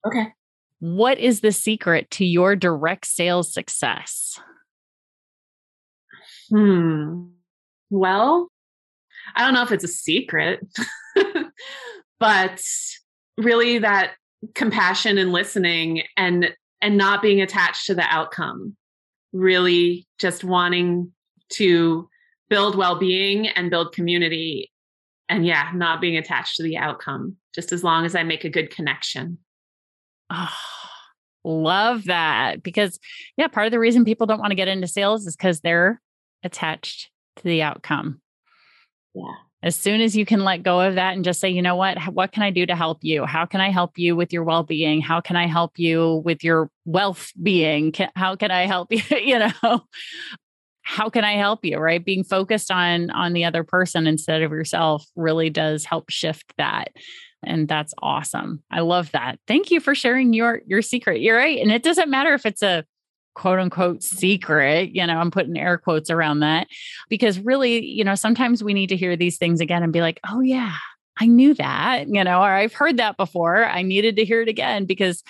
Okay. 0.06 0.28
What 0.80 1.18
is 1.18 1.40
the 1.40 1.52
secret 1.52 2.10
to 2.12 2.24
your 2.24 2.56
direct 2.56 3.06
sales 3.06 3.52
success? 3.52 4.38
Hmm. 6.50 7.26
Well 7.90 8.48
i 9.36 9.44
don't 9.44 9.54
know 9.54 9.62
if 9.62 9.72
it's 9.72 9.84
a 9.84 9.88
secret 9.88 10.60
but 12.20 12.60
really 13.38 13.78
that 13.78 14.12
compassion 14.54 15.18
and 15.18 15.32
listening 15.32 16.02
and 16.16 16.54
and 16.84 16.98
not 16.98 17.22
being 17.22 17.40
attached 17.40 17.86
to 17.86 17.94
the 17.94 18.02
outcome. 18.02 18.76
Really 19.32 20.06
just 20.18 20.44
wanting 20.44 21.12
to 21.54 22.08
build 22.50 22.76
well-being 22.76 23.48
and 23.48 23.70
build 23.70 23.94
community. 23.94 24.70
And 25.30 25.46
yeah 25.46 25.70
not 25.74 26.02
being 26.02 26.18
attached 26.18 26.56
to 26.56 26.62
the 26.62 26.76
outcome 26.76 27.36
just 27.54 27.72
as 27.72 27.82
long 27.82 28.04
as 28.04 28.14
i 28.14 28.22
make 28.22 28.44
a 28.44 28.50
good 28.50 28.68
connection. 28.68 29.38
Oh, 30.28 30.54
love 31.44 32.04
that. 32.04 32.62
Because 32.62 33.00
yeah 33.38 33.48
part 33.48 33.66
of 33.66 33.72
the 33.72 33.78
reason 33.78 34.04
people 34.04 34.26
don't 34.26 34.38
want 34.38 34.50
to 34.50 34.56
get 34.56 34.68
into 34.68 34.86
sales 34.86 35.26
is 35.26 35.34
because 35.34 35.60
they're 35.60 36.02
attached 36.42 37.10
to 37.36 37.44
the 37.44 37.62
outcome. 37.62 38.20
Yeah 39.14 39.34
as 39.64 39.74
soon 39.74 40.02
as 40.02 40.14
you 40.14 40.26
can 40.26 40.44
let 40.44 40.62
go 40.62 40.78
of 40.80 40.96
that 40.96 41.14
and 41.14 41.24
just 41.24 41.40
say, 41.40 41.48
you 41.48 41.62
know 41.62 41.74
what, 41.74 41.96
what 42.12 42.32
can 42.32 42.42
I 42.42 42.50
do 42.50 42.66
to 42.66 42.76
help 42.76 42.98
you? 43.00 43.24
How 43.24 43.46
can 43.46 43.62
I 43.62 43.70
help 43.70 43.96
you 43.96 44.14
with 44.14 44.30
your 44.30 44.44
well 44.44 44.62
being? 44.62 45.00
How 45.00 45.22
can 45.22 45.36
I 45.36 45.46
help 45.46 45.78
you 45.78 46.22
with 46.22 46.44
your 46.44 46.70
wealth 46.84 47.32
being? 47.42 47.94
How 48.14 48.36
can 48.36 48.50
I 48.50 48.66
help 48.66 48.88
you? 48.92 49.00
you 49.16 49.38
know, 49.38 49.80
how 50.82 51.08
can 51.08 51.24
I 51.24 51.36
help 51.36 51.64
you? 51.64 51.78
Right. 51.78 52.04
Being 52.04 52.24
focused 52.24 52.70
on 52.70 53.08
on 53.08 53.32
the 53.32 53.46
other 53.46 53.64
person 53.64 54.06
instead 54.06 54.42
of 54.42 54.52
yourself 54.52 55.06
really 55.16 55.48
does 55.48 55.86
help 55.86 56.10
shift 56.10 56.52
that. 56.58 56.88
And 57.42 57.66
that's 57.66 57.94
awesome. 58.02 58.62
I 58.70 58.80
love 58.80 59.12
that. 59.12 59.38
Thank 59.46 59.70
you 59.70 59.80
for 59.80 59.94
sharing 59.94 60.34
your 60.34 60.60
your 60.66 60.82
secret. 60.82 61.22
You're 61.22 61.38
right. 61.38 61.58
And 61.58 61.72
it 61.72 61.82
doesn't 61.82 62.10
matter 62.10 62.34
if 62.34 62.44
it's 62.44 62.62
a 62.62 62.84
quote 63.34 63.58
unquote 63.58 64.02
secret. 64.02 64.94
You 64.94 65.06
know, 65.06 65.18
I'm 65.18 65.30
putting 65.30 65.58
air 65.58 65.78
quotes 65.78 66.10
around 66.10 66.40
that 66.40 66.68
because 67.08 67.38
really, 67.40 67.84
you 67.84 68.04
know, 68.04 68.14
sometimes 68.14 68.62
we 68.62 68.74
need 68.74 68.88
to 68.88 68.96
hear 68.96 69.16
these 69.16 69.38
things 69.38 69.60
again 69.60 69.82
and 69.82 69.92
be 69.92 70.00
like, 70.00 70.20
oh, 70.28 70.40
yeah, 70.40 70.76
I 71.18 71.26
knew 71.26 71.54
that, 71.54 72.08
you 72.08 72.24
know, 72.24 72.40
or 72.40 72.50
I've 72.50 72.72
heard 72.72 72.96
that 72.96 73.16
before. 73.16 73.64
I 73.64 73.82
needed 73.82 74.16
to 74.16 74.24
hear 74.24 74.42
it 74.42 74.48
again 74.48 74.84
because 74.84 75.22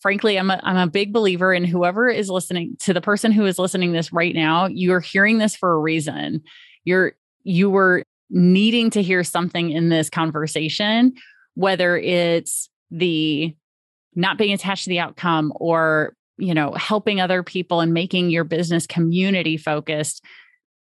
frankly 0.00 0.38
I'm 0.38 0.50
a, 0.50 0.60
I'm 0.62 0.76
a 0.76 0.90
big 0.90 1.12
believer 1.12 1.52
in 1.52 1.64
whoever 1.64 2.08
is 2.08 2.30
listening 2.30 2.76
to 2.80 2.92
the 2.92 3.00
person 3.00 3.32
who 3.32 3.46
is 3.46 3.58
listening 3.58 3.92
this 3.92 4.12
right 4.12 4.34
now 4.34 4.66
you're 4.66 5.00
hearing 5.00 5.38
this 5.38 5.56
for 5.56 5.72
a 5.72 5.78
reason 5.78 6.42
you're 6.84 7.12
you 7.42 7.70
were 7.70 8.02
needing 8.28 8.90
to 8.90 9.02
hear 9.02 9.24
something 9.24 9.70
in 9.70 9.88
this 9.88 10.10
conversation 10.10 11.14
whether 11.54 11.96
it's 11.96 12.68
the 12.90 13.54
not 14.14 14.38
being 14.38 14.52
attached 14.52 14.84
to 14.84 14.90
the 14.90 15.00
outcome 15.00 15.52
or 15.56 16.15
you 16.38 16.54
know, 16.54 16.72
helping 16.72 17.20
other 17.20 17.42
people 17.42 17.80
and 17.80 17.92
making 17.92 18.30
your 18.30 18.44
business 18.44 18.86
community 18.86 19.56
focused, 19.56 20.24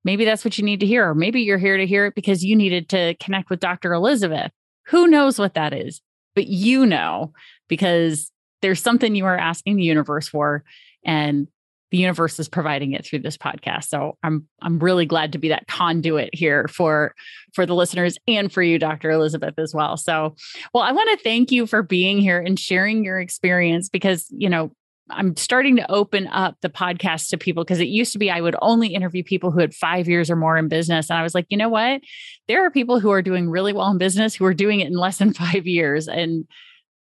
maybe 0.03 0.25
that's 0.25 0.43
what 0.43 0.57
you 0.57 0.63
need 0.63 0.79
to 0.79 0.85
hear. 0.85 1.09
Or 1.09 1.15
maybe 1.15 1.41
you're 1.41 1.57
here 1.57 1.77
to 1.77 1.85
hear 1.85 2.05
it 2.05 2.15
because 2.15 2.43
you 2.43 2.55
needed 2.55 2.89
to 2.89 3.15
connect 3.15 3.49
with 3.49 3.59
Dr. 3.59 3.93
Elizabeth. 3.93 4.51
Who 4.87 5.07
knows 5.07 5.39
what 5.39 5.53
that 5.55 5.73
is? 5.73 6.01
But 6.35 6.47
you 6.47 6.85
know, 6.85 7.33
because 7.67 8.31
there's 8.61 8.81
something 8.81 9.15
you 9.15 9.25
are 9.25 9.37
asking 9.37 9.77
the 9.77 9.83
universe 9.83 10.27
for. 10.27 10.63
And 11.05 11.47
the 11.91 11.97
universe 11.97 12.39
is 12.39 12.49
providing 12.49 12.93
it 12.93 13.05
through 13.05 13.19
this 13.19 13.37
podcast. 13.37 13.85
So 13.85 14.17
I'm 14.23 14.47
I'm 14.61 14.79
really 14.79 15.05
glad 15.05 15.31
to 15.31 15.37
be 15.37 15.49
that 15.49 15.67
conduit 15.67 16.29
here 16.33 16.67
for 16.67 17.13
for 17.53 17.65
the 17.65 17.75
listeners 17.75 18.17
and 18.27 18.51
for 18.51 18.61
you 18.61 18.77
Dr. 18.77 19.09
Elizabeth 19.09 19.57
as 19.57 19.73
well. 19.73 19.95
So 19.95 20.35
well 20.73 20.83
I 20.83 20.91
want 20.91 21.09
to 21.17 21.23
thank 21.23 21.51
you 21.51 21.65
for 21.65 21.83
being 21.83 22.19
here 22.19 22.39
and 22.39 22.59
sharing 22.59 23.03
your 23.03 23.19
experience 23.19 23.89
because 23.89 24.25
you 24.29 24.49
know 24.49 24.71
I'm 25.09 25.35
starting 25.35 25.75
to 25.77 25.91
open 25.91 26.27
up 26.27 26.57
the 26.61 26.69
podcast 26.69 27.29
to 27.29 27.37
people 27.37 27.63
because 27.63 27.79
it 27.79 27.87
used 27.87 28.11
to 28.13 28.19
be 28.19 28.29
I 28.29 28.41
would 28.41 28.55
only 28.61 28.93
interview 28.93 29.23
people 29.23 29.51
who 29.51 29.59
had 29.59 29.73
five 29.73 30.07
years 30.07 30.29
or 30.29 30.35
more 30.35 30.57
in 30.57 30.67
business. 30.67 31.09
And 31.09 31.17
I 31.17 31.23
was 31.23 31.35
like, 31.35 31.45
you 31.49 31.57
know 31.57 31.69
what? 31.69 32.01
There 32.47 32.65
are 32.65 32.71
people 32.71 32.99
who 32.99 33.11
are 33.11 33.21
doing 33.21 33.49
really 33.49 33.73
well 33.73 33.91
in 33.91 33.97
business 33.97 34.35
who 34.35 34.45
are 34.45 34.53
doing 34.53 34.79
it 34.79 34.87
in 34.87 34.93
less 34.93 35.17
than 35.17 35.33
five 35.45 35.65
years. 35.65 36.07
And 36.07 36.45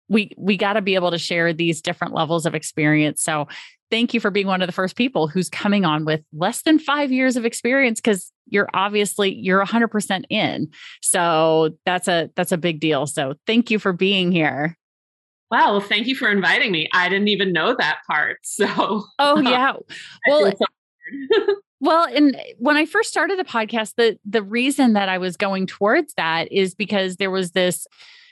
we 0.08 0.32
we 0.38 0.56
got 0.56 0.74
to 0.74 0.82
be 0.82 0.94
able 0.94 1.10
to 1.10 1.18
share 1.18 1.52
these 1.52 1.82
different 1.82 2.14
levels 2.14 2.46
of 2.46 2.54
experience. 2.54 3.22
So 3.22 3.48
thank 3.90 4.14
you 4.14 4.20
for 4.20 4.30
being 4.30 4.46
one 4.46 4.62
of 4.62 4.68
the 4.68 4.72
first 4.72 4.96
people 4.96 5.28
who's 5.28 5.48
coming 5.48 5.84
on 5.84 6.04
with 6.04 6.20
less 6.32 6.62
than 6.62 6.78
five 6.78 7.12
years 7.12 7.36
of 7.36 7.44
experience 7.44 8.00
because 8.00 8.32
you're 8.46 8.68
obviously 8.74 9.34
you're 9.34 9.64
100% 9.64 10.24
in 10.30 10.68
so 11.02 11.70
that's 11.84 12.08
a 12.08 12.30
that's 12.34 12.52
a 12.52 12.58
big 12.58 12.80
deal 12.80 13.06
so 13.06 13.34
thank 13.46 13.70
you 13.70 13.78
for 13.78 13.92
being 13.92 14.32
here 14.32 14.76
Wow. 15.50 15.72
Well, 15.72 15.80
thank 15.80 16.06
you 16.06 16.14
for 16.14 16.30
inviting 16.30 16.72
me. 16.72 16.88
I 16.92 17.08
didn't 17.08 17.28
even 17.28 17.52
know 17.52 17.74
that 17.78 18.00
part. 18.06 18.38
So, 18.44 19.04
oh, 19.18 19.40
yeah. 19.40 19.74
Well, 20.26 20.52
well, 21.80 22.06
and 22.12 22.40
when 22.58 22.76
I 22.76 22.86
first 22.86 23.10
started 23.10 23.38
the 23.38 23.44
podcast, 23.44 23.94
the 23.96 24.18
the 24.24 24.42
reason 24.42 24.94
that 24.94 25.08
I 25.08 25.18
was 25.18 25.36
going 25.36 25.66
towards 25.66 26.14
that 26.14 26.50
is 26.50 26.74
because 26.74 27.16
there 27.16 27.30
was 27.30 27.52
this 27.52 27.86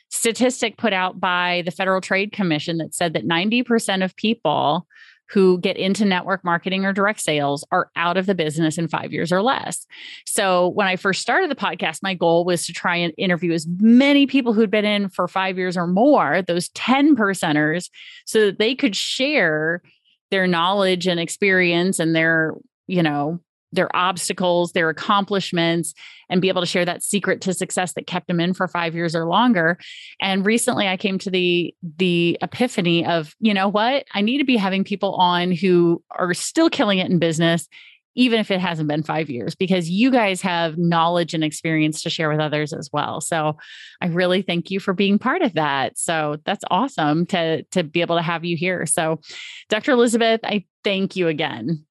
statistic 0.09 0.77
put 0.77 0.93
out 0.93 1.21
by 1.21 1.63
the 1.65 1.71
Federal 1.71 2.01
Trade 2.01 2.33
Commission 2.33 2.79
that 2.79 2.95
said 2.95 3.13
that 3.15 3.27
90% 3.27 4.05
of 4.05 4.15
people 4.17 4.87
who 5.29 5.59
get 5.59 5.77
into 5.77 6.05
network 6.05 6.45
marketing 6.45 6.85
or 6.85 6.93
direct 6.93 7.21
sales 7.21 7.65
are 7.71 7.91
out 7.97 8.17
of 8.17 8.27
the 8.27 8.35
business 8.35 8.79
in 8.79 8.89
five 8.89 9.13
years 9.13 9.33
or 9.33 9.43
less. 9.43 9.87
So 10.25 10.69
when 10.69 10.87
I 10.87 10.97
first 10.97 11.21
started 11.21 11.51
the 11.51 11.57
podcast, 11.57 12.03
my 12.03 12.15
goal 12.15 12.45
was 12.45 12.67
to 12.67 12.73
try 12.73 12.97
and 12.97 13.13
interview 13.19 13.53
as 13.53 13.67
many 13.81 14.27
people 14.27 14.53
who'd 14.53 14.71
been 14.71 14.85
in 14.85 15.09
for 15.09 15.27
five 15.27 15.59
years 15.59 15.77
or 15.77 15.87
more, 15.87 16.43
those 16.43 16.69
10 16.71 17.17
percenters, 17.17 17.91
so 18.25 18.47
that 18.47 18.59
they 18.59 18.75
could 18.75 18.95
share 18.95 19.83
their 20.31 20.47
knowledge 20.47 21.07
and 21.07 21.21
experience 21.21 21.99
and 21.99 22.15
their, 22.15 22.55
you 22.87 23.03
know, 23.03 23.41
their 23.73 23.95
obstacles, 23.95 24.73
their 24.73 24.89
accomplishments, 24.89 25.95
and 26.29 26.41
be 26.41 26.49
able 26.49 26.63
to 26.63 26.67
share 26.67 26.85
that 26.85 27.03
secret 27.03 27.41
to 27.43 27.55
success 27.55 27.93
that 27.93 28.07
kept 28.07 28.27
them 28.27 28.41
in 28.41 28.55
for 28.55 28.69
five 28.69 28.95
years 28.95 29.15
or 29.15 29.27
longer. 29.27 29.79
And 30.21 30.45
recently 30.47 30.89
I 30.89 30.97
came 30.97 31.19
to 31.19 31.31
the 31.31 31.75
the 31.99 32.39
epiphany 32.43 33.05
of, 33.05 33.35
you 33.41 33.55
know 33.55 33.69
what? 33.69 34.05
I 34.15 34.23
need 34.23 34.39
to 34.39 34.45
be 34.45 34.57
having 34.57 34.85
people 34.85 35.15
on 35.15 35.53
who 35.53 36.03
are 36.11 36.35
still 36.35 36.71
killing 36.71 36.99
it 36.99 37.11
in 37.11 37.19
business, 37.19 37.69
even 38.15 38.41
if 38.41 38.51
it 38.51 38.61
hasn't 38.61 38.89
been 38.89 39.03
five 39.03 39.29
years, 39.29 39.55
because 39.55 39.91
you 39.91 40.11
guys 40.11 40.41
have 40.41 40.79
knowledge 40.79 41.35
and 41.35 41.45
experience 41.45 42.03
to 42.03 42.11
share 42.11 42.31
with 42.31 42.41
others 42.41 42.73
as 42.73 42.89
well. 42.93 43.21
So 43.21 43.57
I 44.01 44.07
really 44.07 44.43
thank 44.43 44.71
you 44.71 44.81
for 44.81 44.95
being 44.95 45.19
part 45.19 45.43
of 45.43 45.55
that. 45.55 45.99
So 45.99 46.37
that's 46.45 46.65
awesome 46.71 47.27
to 47.27 47.63
to 47.65 47.85
be 47.85 48.01
able 48.01 48.17
to 48.17 48.23
have 48.23 48.45
you 48.45 48.57
here. 48.57 48.87
So 48.87 49.21
Dr. 49.69 49.93
Elizabeth, 49.93 50.41
I 50.45 50.65
thank 50.83 51.17
you 51.17 51.29
again. 51.29 51.85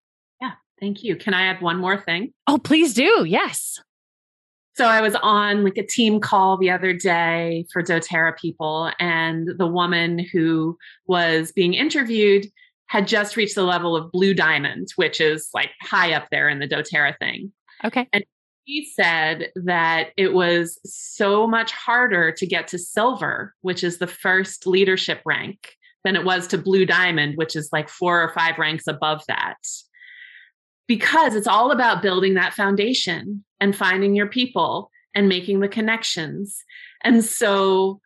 Thank 0.80 1.04
you. 1.04 1.16
Can 1.16 1.34
I 1.34 1.46
add 1.46 1.62
one 1.62 1.78
more 1.78 1.98
thing? 1.98 2.34
Oh, 2.48 2.58
please 2.58 2.94
do. 2.94 3.26
Yes. 3.28 3.80
So 4.76 4.86
I 4.86 5.00
was 5.00 5.16
on 5.24 5.64
like 5.64 5.78
a 5.78 5.86
team 5.86 6.20
call 6.20 6.58
the 6.58 6.70
other 6.70 6.92
day 6.92 7.66
for 7.72 7.82
doTERRA 7.82 8.38
people, 8.38 8.92
and 9.00 9.48
the 9.58 9.68
woman 9.68 10.20
who 10.20 10.78
was 11.08 11.54
being 11.54 11.74
interviewed 11.74 12.48
had 12.88 13.08
just 13.08 13.38
reached 13.38 13.56
the 13.56 13.64
level 13.64 13.96
of 13.96 14.12
blue 14.12 14.34
diamond, 14.34 14.90
which 14.98 15.22
is 15.22 15.50
like 15.54 15.72
high 15.82 16.14
up 16.14 16.28
there 16.30 16.50
in 16.50 16.60
the 16.60 16.68
doTERRA 16.68 17.18
thing. 17.20 17.54
Okay. 17.86 18.08
And 18.12 18.26
she 18.68 18.92
said 18.94 19.50
that 19.56 20.10
it 20.18 20.34
was 20.34 20.80
so 20.84 21.48
much 21.48 21.72
harder 21.72 22.32
to 22.34 22.46
get 22.46 22.68
to 22.70 22.78
silver, 22.78 23.54
which 23.62 23.84
is 23.84 23.98
the 23.98 24.08
first 24.08 24.68
leadership 24.68 25.22
rank, 25.26 25.74
than 26.04 26.16
it 26.16 26.26
was 26.26 26.48
to 26.48 26.58
blue 26.58 26.86
diamond, 26.86 27.38
which 27.38 27.56
is 27.56 27.70
like 27.72 27.90
four 27.90 28.22
or 28.22 28.34
five 28.34 28.58
ranks 28.58 28.88
above 28.88 29.24
that. 29.28 29.58
Because 30.88 31.36
it's 31.36 31.48
all 31.48 31.72
about 31.72 32.02
building 32.02 32.36
that 32.36 32.54
foundation 32.54 33.44
and 33.60 33.76
finding 33.76 34.16
your 34.16 34.28
people 34.28 34.92
and 35.16 35.30
making 35.30 35.62
the 35.62 35.68
connections. 35.68 36.64
And 37.04 37.24
so 37.24 38.02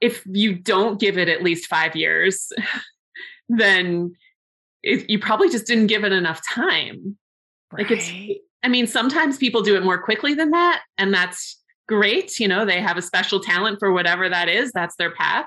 if 0.00 0.22
you 0.26 0.54
don't 0.54 0.98
give 0.98 1.18
it 1.18 1.28
at 1.28 1.42
least 1.42 1.66
five 1.66 1.94
years, 1.94 2.52
then 3.48 4.14
it, 4.82 5.08
you 5.08 5.18
probably 5.18 5.48
just 5.50 5.66
didn't 5.66 5.86
give 5.86 6.04
it 6.04 6.12
enough 6.12 6.40
time. 6.48 7.16
Right. 7.72 7.82
Like 7.82 7.98
it's, 7.98 8.40
I 8.62 8.68
mean, 8.68 8.86
sometimes 8.86 9.36
people 9.36 9.62
do 9.62 9.76
it 9.76 9.84
more 9.84 10.02
quickly 10.02 10.34
than 10.34 10.50
that, 10.50 10.82
and 10.98 11.12
that's 11.12 11.60
great. 11.86 12.38
You 12.38 12.48
know, 12.48 12.64
they 12.64 12.80
have 12.80 12.96
a 12.96 13.02
special 13.02 13.40
talent 13.40 13.78
for 13.78 13.92
whatever 13.92 14.28
that 14.28 14.48
is, 14.48 14.72
that's 14.72 14.96
their 14.96 15.10
path. 15.10 15.46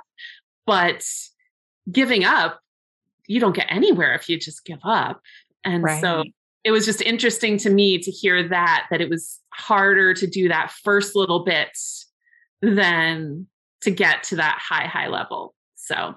But 0.65 1.03
giving 1.91 2.23
up, 2.23 2.59
you 3.27 3.39
don't 3.39 3.55
get 3.55 3.67
anywhere 3.69 4.13
if 4.13 4.29
you 4.29 4.39
just 4.39 4.65
give 4.65 4.79
up. 4.83 5.21
And 5.63 5.83
right. 5.83 6.01
so 6.01 6.23
it 6.67 6.71
was 6.71 6.85
just 6.85 7.01
interesting 7.01 7.57
to 7.59 7.69
me 7.69 7.97
to 7.97 8.11
hear 8.11 8.45
that, 8.49 8.87
that 8.91 8.99
it 8.99 9.09
was 9.09 9.39
harder 9.53 10.13
to 10.13 10.27
do 10.27 10.49
that 10.49 10.69
first 10.83 11.15
little 11.15 11.45
bit 11.45 11.69
than 12.61 13.47
to 13.83 13.89
get 13.89 14.23
to 14.23 14.35
that 14.35 14.59
high, 14.61 14.85
high 14.85 15.07
level. 15.07 15.55
So, 15.75 16.15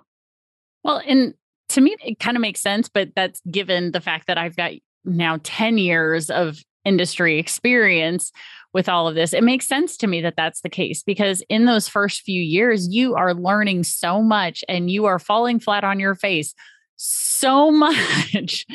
well, 0.83 1.01
and 1.07 1.35
to 1.69 1.81
me, 1.81 1.95
it 2.05 2.19
kind 2.19 2.37
of 2.37 2.41
makes 2.41 2.61
sense, 2.61 2.89
but 2.89 3.11
that's 3.15 3.41
given 3.49 3.93
the 3.93 4.01
fact 4.01 4.27
that 4.27 4.39
I've 4.39 4.57
got 4.57 4.73
now 5.05 5.39
10 5.45 5.79
years 5.79 6.31
of 6.31 6.59
industry 6.85 7.39
experience 7.39 8.33
with 8.73 8.89
all 8.89 9.07
of 9.07 9.15
this. 9.15 9.33
It 9.33 9.45
makes 9.45 9.69
sense 9.69 9.97
to 9.99 10.09
me 10.09 10.21
that 10.23 10.35
that's 10.37 10.63
the 10.63 10.69
case 10.69 11.05
because 11.05 11.45
in 11.49 11.67
those 11.67 11.89
first 11.89 12.23
few 12.23 12.43
years, 12.43 12.89
you 12.89 13.15
are 13.15 13.35
learning 13.35 13.85
so 13.85 14.21
much 14.21 14.65
and 14.69 14.91
you 14.91 15.05
are 15.05 15.21
falling 15.21 15.61
flat 15.61 15.85
on 15.85 16.01
your 16.01 16.17
face 16.17 16.57
so 17.03 17.71
much 17.71 18.67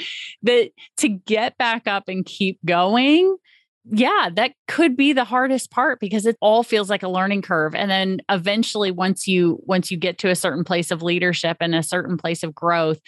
that 0.43 0.71
to 0.97 1.09
get 1.09 1.57
back 1.57 1.87
up 1.87 2.07
and 2.07 2.25
keep 2.25 2.59
going 2.65 3.37
yeah, 3.87 4.29
that 4.33 4.53
could 4.67 4.97
be 4.97 5.13
the 5.13 5.23
hardest 5.23 5.69
part 5.69 5.99
because 5.99 6.25
it 6.25 6.37
all 6.41 6.63
feels 6.63 6.89
like 6.89 7.03
a 7.03 7.07
learning 7.07 7.43
curve. 7.43 7.75
And 7.75 7.89
then 7.91 8.19
eventually 8.29 8.89
once 8.89 9.27
you 9.27 9.59
once 9.61 9.91
you 9.91 9.97
get 9.97 10.17
to 10.19 10.29
a 10.29 10.35
certain 10.35 10.63
place 10.63 10.89
of 10.89 11.03
leadership 11.03 11.57
and 11.59 11.75
a 11.75 11.83
certain 11.83 12.17
place 12.17 12.41
of 12.41 12.55
growth, 12.55 12.99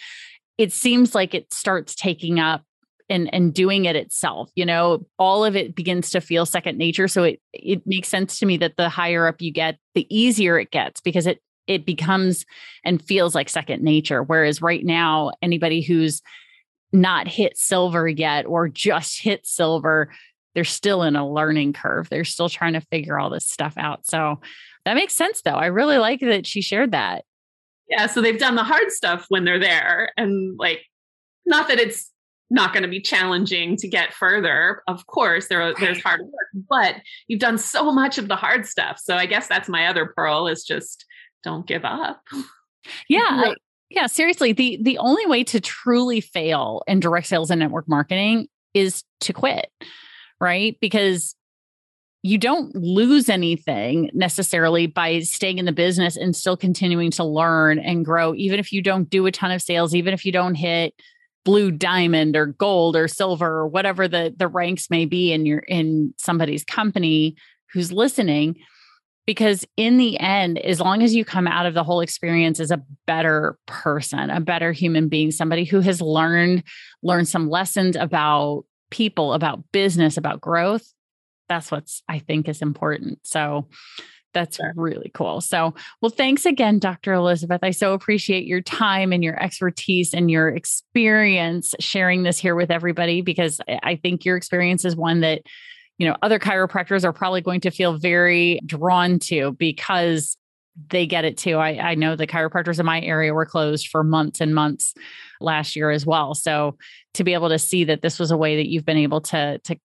it 0.56 0.72
seems 0.72 1.14
like 1.14 1.34
it 1.34 1.52
starts 1.52 1.96
taking 1.96 2.38
up 2.38 2.62
and 3.08 3.32
and 3.34 3.54
doing 3.54 3.86
it 3.86 3.96
itself 3.96 4.50
you 4.54 4.66
know 4.66 5.06
all 5.18 5.42
of 5.42 5.56
it 5.56 5.74
begins 5.74 6.10
to 6.10 6.20
feel 6.20 6.44
second 6.44 6.76
nature 6.76 7.08
so 7.08 7.22
it 7.22 7.40
it 7.54 7.80
makes 7.86 8.06
sense 8.06 8.38
to 8.38 8.44
me 8.44 8.58
that 8.58 8.76
the 8.76 8.90
higher 8.90 9.26
up 9.26 9.40
you 9.40 9.50
get 9.50 9.78
the 9.94 10.06
easier 10.14 10.58
it 10.58 10.70
gets 10.70 11.00
because 11.00 11.26
it 11.26 11.40
it 11.68 11.86
becomes 11.86 12.44
and 12.84 13.00
feels 13.02 13.34
like 13.34 13.48
second 13.48 13.82
nature 13.82 14.22
whereas 14.22 14.60
right 14.60 14.84
now 14.84 15.30
anybody 15.42 15.80
who's 15.80 16.22
not 16.92 17.28
hit 17.28 17.56
silver 17.56 18.08
yet 18.08 18.46
or 18.46 18.68
just 18.68 19.22
hit 19.22 19.46
silver 19.46 20.10
they're 20.58 20.64
still 20.64 21.04
in 21.04 21.14
a 21.14 21.28
learning 21.28 21.72
curve. 21.72 22.08
They're 22.08 22.24
still 22.24 22.48
trying 22.48 22.72
to 22.72 22.80
figure 22.80 23.16
all 23.16 23.30
this 23.30 23.46
stuff 23.46 23.74
out. 23.76 24.04
So 24.06 24.40
that 24.84 24.94
makes 24.94 25.14
sense 25.14 25.42
though. 25.42 25.52
I 25.52 25.66
really 25.66 25.98
like 25.98 26.18
that 26.18 26.48
she 26.48 26.62
shared 26.62 26.90
that. 26.90 27.24
Yeah. 27.88 28.08
So 28.08 28.20
they've 28.20 28.40
done 28.40 28.56
the 28.56 28.64
hard 28.64 28.90
stuff 28.90 29.26
when 29.28 29.44
they're 29.44 29.60
there. 29.60 30.10
And 30.16 30.58
like, 30.58 30.80
not 31.46 31.68
that 31.68 31.78
it's 31.78 32.10
not 32.50 32.72
going 32.72 32.82
to 32.82 32.88
be 32.88 33.00
challenging 33.00 33.76
to 33.76 33.86
get 33.86 34.12
further. 34.12 34.82
Of 34.88 35.06
course, 35.06 35.46
there, 35.46 35.74
there's 35.74 36.02
hard 36.02 36.22
work, 36.22 36.64
but 36.68 36.96
you've 37.28 37.38
done 37.38 37.58
so 37.58 37.92
much 37.92 38.18
of 38.18 38.26
the 38.26 38.34
hard 38.34 38.66
stuff. 38.66 38.98
So 39.00 39.14
I 39.14 39.26
guess 39.26 39.46
that's 39.46 39.68
my 39.68 39.86
other 39.86 40.12
pearl 40.16 40.48
is 40.48 40.64
just 40.64 41.06
don't 41.42 41.66
give 41.66 41.84
up. 41.84 42.22
Yeah. 43.08 43.20
I, 43.28 43.54
yeah, 43.90 44.06
seriously, 44.06 44.52
the 44.52 44.78
the 44.82 44.98
only 44.98 45.24
way 45.26 45.44
to 45.44 45.60
truly 45.60 46.20
fail 46.20 46.82
in 46.86 47.00
direct 47.00 47.26
sales 47.26 47.50
and 47.50 47.58
network 47.58 47.88
marketing 47.88 48.48
is 48.74 49.02
to 49.20 49.32
quit 49.32 49.70
right? 50.40 50.76
Because 50.80 51.34
you 52.22 52.38
don't 52.38 52.74
lose 52.74 53.28
anything 53.28 54.10
necessarily 54.12 54.86
by 54.86 55.20
staying 55.20 55.58
in 55.58 55.64
the 55.64 55.72
business 55.72 56.16
and 56.16 56.34
still 56.34 56.56
continuing 56.56 57.10
to 57.12 57.24
learn 57.24 57.78
and 57.78 58.04
grow, 58.04 58.34
even 58.34 58.58
if 58.58 58.72
you 58.72 58.82
don't 58.82 59.08
do 59.08 59.26
a 59.26 59.32
ton 59.32 59.52
of 59.52 59.62
sales, 59.62 59.94
even 59.94 60.12
if 60.12 60.24
you 60.24 60.32
don't 60.32 60.56
hit 60.56 60.94
blue 61.44 61.70
diamond 61.70 62.36
or 62.36 62.46
gold 62.46 62.96
or 62.96 63.08
silver 63.08 63.46
or 63.46 63.68
whatever 63.68 64.08
the 64.08 64.34
the 64.36 64.48
ranks 64.48 64.90
may 64.90 65.06
be 65.06 65.32
in 65.32 65.46
your 65.46 65.60
in 65.60 66.12
somebody's 66.18 66.64
company 66.64 67.36
who's 67.72 67.92
listening 67.92 68.56
because 69.28 69.64
in 69.76 69.98
the 69.98 70.18
end 70.18 70.58
as 70.58 70.80
long 70.80 71.02
as 71.02 71.14
you 71.14 71.22
come 71.22 71.46
out 71.46 71.66
of 71.66 71.74
the 71.74 71.84
whole 71.84 72.00
experience 72.00 72.58
as 72.58 72.70
a 72.70 72.82
better 73.06 73.58
person 73.66 74.30
a 74.30 74.40
better 74.40 74.72
human 74.72 75.08
being 75.08 75.30
somebody 75.30 75.64
who 75.64 75.80
has 75.80 76.00
learned 76.00 76.64
learned 77.02 77.28
some 77.28 77.48
lessons 77.48 77.94
about 77.94 78.64
people, 78.90 79.32
about 79.32 79.62
business, 79.72 80.16
about 80.16 80.40
growth, 80.40 80.92
that's 81.48 81.70
what's 81.70 82.02
I 82.08 82.18
think 82.18 82.48
is 82.48 82.62
important. 82.62 83.20
So 83.22 83.68
that's 84.34 84.56
sure. 84.56 84.72
really 84.76 85.10
cool. 85.14 85.40
So, 85.40 85.74
well, 86.02 86.10
thanks 86.10 86.44
again, 86.44 86.78
Dr. 86.78 87.14
Elizabeth. 87.14 87.60
I 87.62 87.70
so 87.70 87.94
appreciate 87.94 88.46
your 88.46 88.60
time 88.60 89.12
and 89.12 89.24
your 89.24 89.42
expertise 89.42 90.12
and 90.12 90.30
your 90.30 90.48
experience 90.48 91.74
sharing 91.80 92.22
this 92.22 92.38
here 92.38 92.54
with 92.54 92.70
everybody 92.70 93.22
because 93.22 93.60
I 93.82 93.96
think 93.96 94.24
your 94.26 94.36
experience 94.36 94.84
is 94.84 94.94
one 94.94 95.20
that, 95.20 95.42
you 95.98 96.06
know, 96.06 96.16
other 96.22 96.38
chiropractors 96.38 97.04
are 97.04 97.12
probably 97.12 97.40
going 97.40 97.60
to 97.60 97.70
feel 97.70 97.98
very 97.98 98.60
drawn 98.64 99.18
to 99.18 99.52
because 99.52 100.36
they 100.90 101.06
get 101.06 101.24
it 101.24 101.36
too. 101.36 101.56
I, 101.56 101.90
I 101.90 101.94
know 101.96 102.14
the 102.14 102.26
chiropractors 102.26 102.78
in 102.78 102.86
my 102.86 103.00
area 103.00 103.34
were 103.34 103.46
closed 103.46 103.88
for 103.88 104.04
months 104.04 104.40
and 104.40 104.54
months 104.54 104.94
last 105.40 105.74
year 105.74 105.90
as 105.90 106.06
well. 106.06 106.34
So 106.34 106.76
to 107.14 107.24
be 107.24 107.34
able 107.34 107.48
to 107.48 107.58
see 107.58 107.84
that 107.84 108.00
this 108.00 108.18
was 108.18 108.30
a 108.30 108.36
way 108.36 108.56
that 108.56 108.68
you've 108.68 108.86
been 108.86 108.96
able 108.96 109.20
to 109.22 109.58
to 109.64 109.76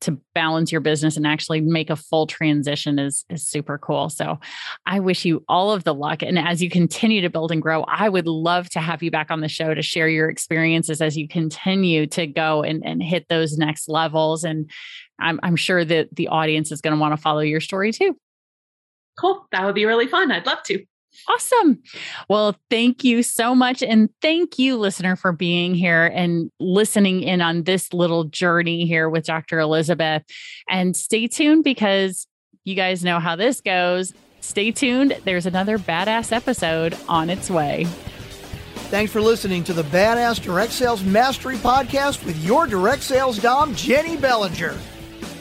to 0.00 0.16
balance 0.32 0.70
your 0.70 0.80
business 0.80 1.16
and 1.16 1.26
actually 1.26 1.60
make 1.60 1.90
a 1.90 1.96
full 1.96 2.26
transition 2.26 3.00
is 3.00 3.24
is 3.28 3.48
super 3.48 3.78
cool. 3.78 4.08
So 4.08 4.38
I 4.86 5.00
wish 5.00 5.24
you 5.24 5.44
all 5.48 5.72
of 5.72 5.82
the 5.84 5.94
luck 5.94 6.22
and 6.22 6.38
as 6.38 6.62
you 6.62 6.70
continue 6.70 7.20
to 7.20 7.30
build 7.30 7.50
and 7.50 7.60
grow, 7.60 7.82
I 7.84 8.08
would 8.08 8.28
love 8.28 8.70
to 8.70 8.80
have 8.80 9.02
you 9.02 9.10
back 9.10 9.30
on 9.30 9.40
the 9.40 9.48
show 9.48 9.74
to 9.74 9.82
share 9.82 10.08
your 10.08 10.28
experiences 10.28 11.00
as 11.00 11.16
you 11.16 11.26
continue 11.26 12.06
to 12.08 12.26
go 12.26 12.62
and, 12.62 12.84
and 12.86 13.02
hit 13.02 13.26
those 13.28 13.56
next 13.56 13.88
levels. 13.88 14.44
And 14.44 14.70
I'm, 15.22 15.40
I'm 15.42 15.56
sure 15.56 15.84
that 15.84 16.14
the 16.14 16.28
audience 16.28 16.72
is 16.72 16.80
going 16.80 16.94
to 16.94 17.00
want 17.00 17.12
to 17.12 17.20
follow 17.20 17.40
your 17.40 17.60
story 17.60 17.92
too. 17.92 18.16
Cool. 19.18 19.46
That 19.52 19.64
would 19.64 19.74
be 19.74 19.84
really 19.84 20.06
fun. 20.06 20.30
I'd 20.30 20.46
love 20.46 20.62
to. 20.64 20.84
Awesome. 21.28 21.82
Well, 22.28 22.56
thank 22.70 23.04
you 23.04 23.22
so 23.22 23.54
much. 23.54 23.82
And 23.82 24.08
thank 24.22 24.58
you, 24.58 24.76
listener, 24.76 25.14
for 25.14 25.32
being 25.32 25.74
here 25.74 26.06
and 26.06 26.50
listening 26.58 27.22
in 27.22 27.40
on 27.40 27.64
this 27.64 27.92
little 27.92 28.24
journey 28.24 28.86
here 28.86 29.08
with 29.08 29.26
Dr. 29.26 29.60
Elizabeth. 29.60 30.22
And 30.68 30.96
stay 30.96 31.26
tuned 31.28 31.64
because 31.64 32.26
you 32.64 32.74
guys 32.74 33.04
know 33.04 33.20
how 33.20 33.36
this 33.36 33.60
goes. 33.60 34.14
Stay 34.40 34.72
tuned. 34.72 35.18
There's 35.24 35.46
another 35.46 35.78
badass 35.78 36.32
episode 36.32 36.96
on 37.08 37.30
its 37.30 37.50
way. 37.50 37.84
Thanks 38.90 39.12
for 39.12 39.20
listening 39.20 39.64
to 39.64 39.72
the 39.72 39.84
Badass 39.84 40.42
Direct 40.42 40.72
Sales 40.72 41.02
Mastery 41.02 41.56
Podcast 41.56 42.24
with 42.26 42.42
your 42.44 42.66
direct 42.66 43.02
sales 43.02 43.38
dom, 43.38 43.74
Jenny 43.74 44.16
Bellinger. 44.16 44.76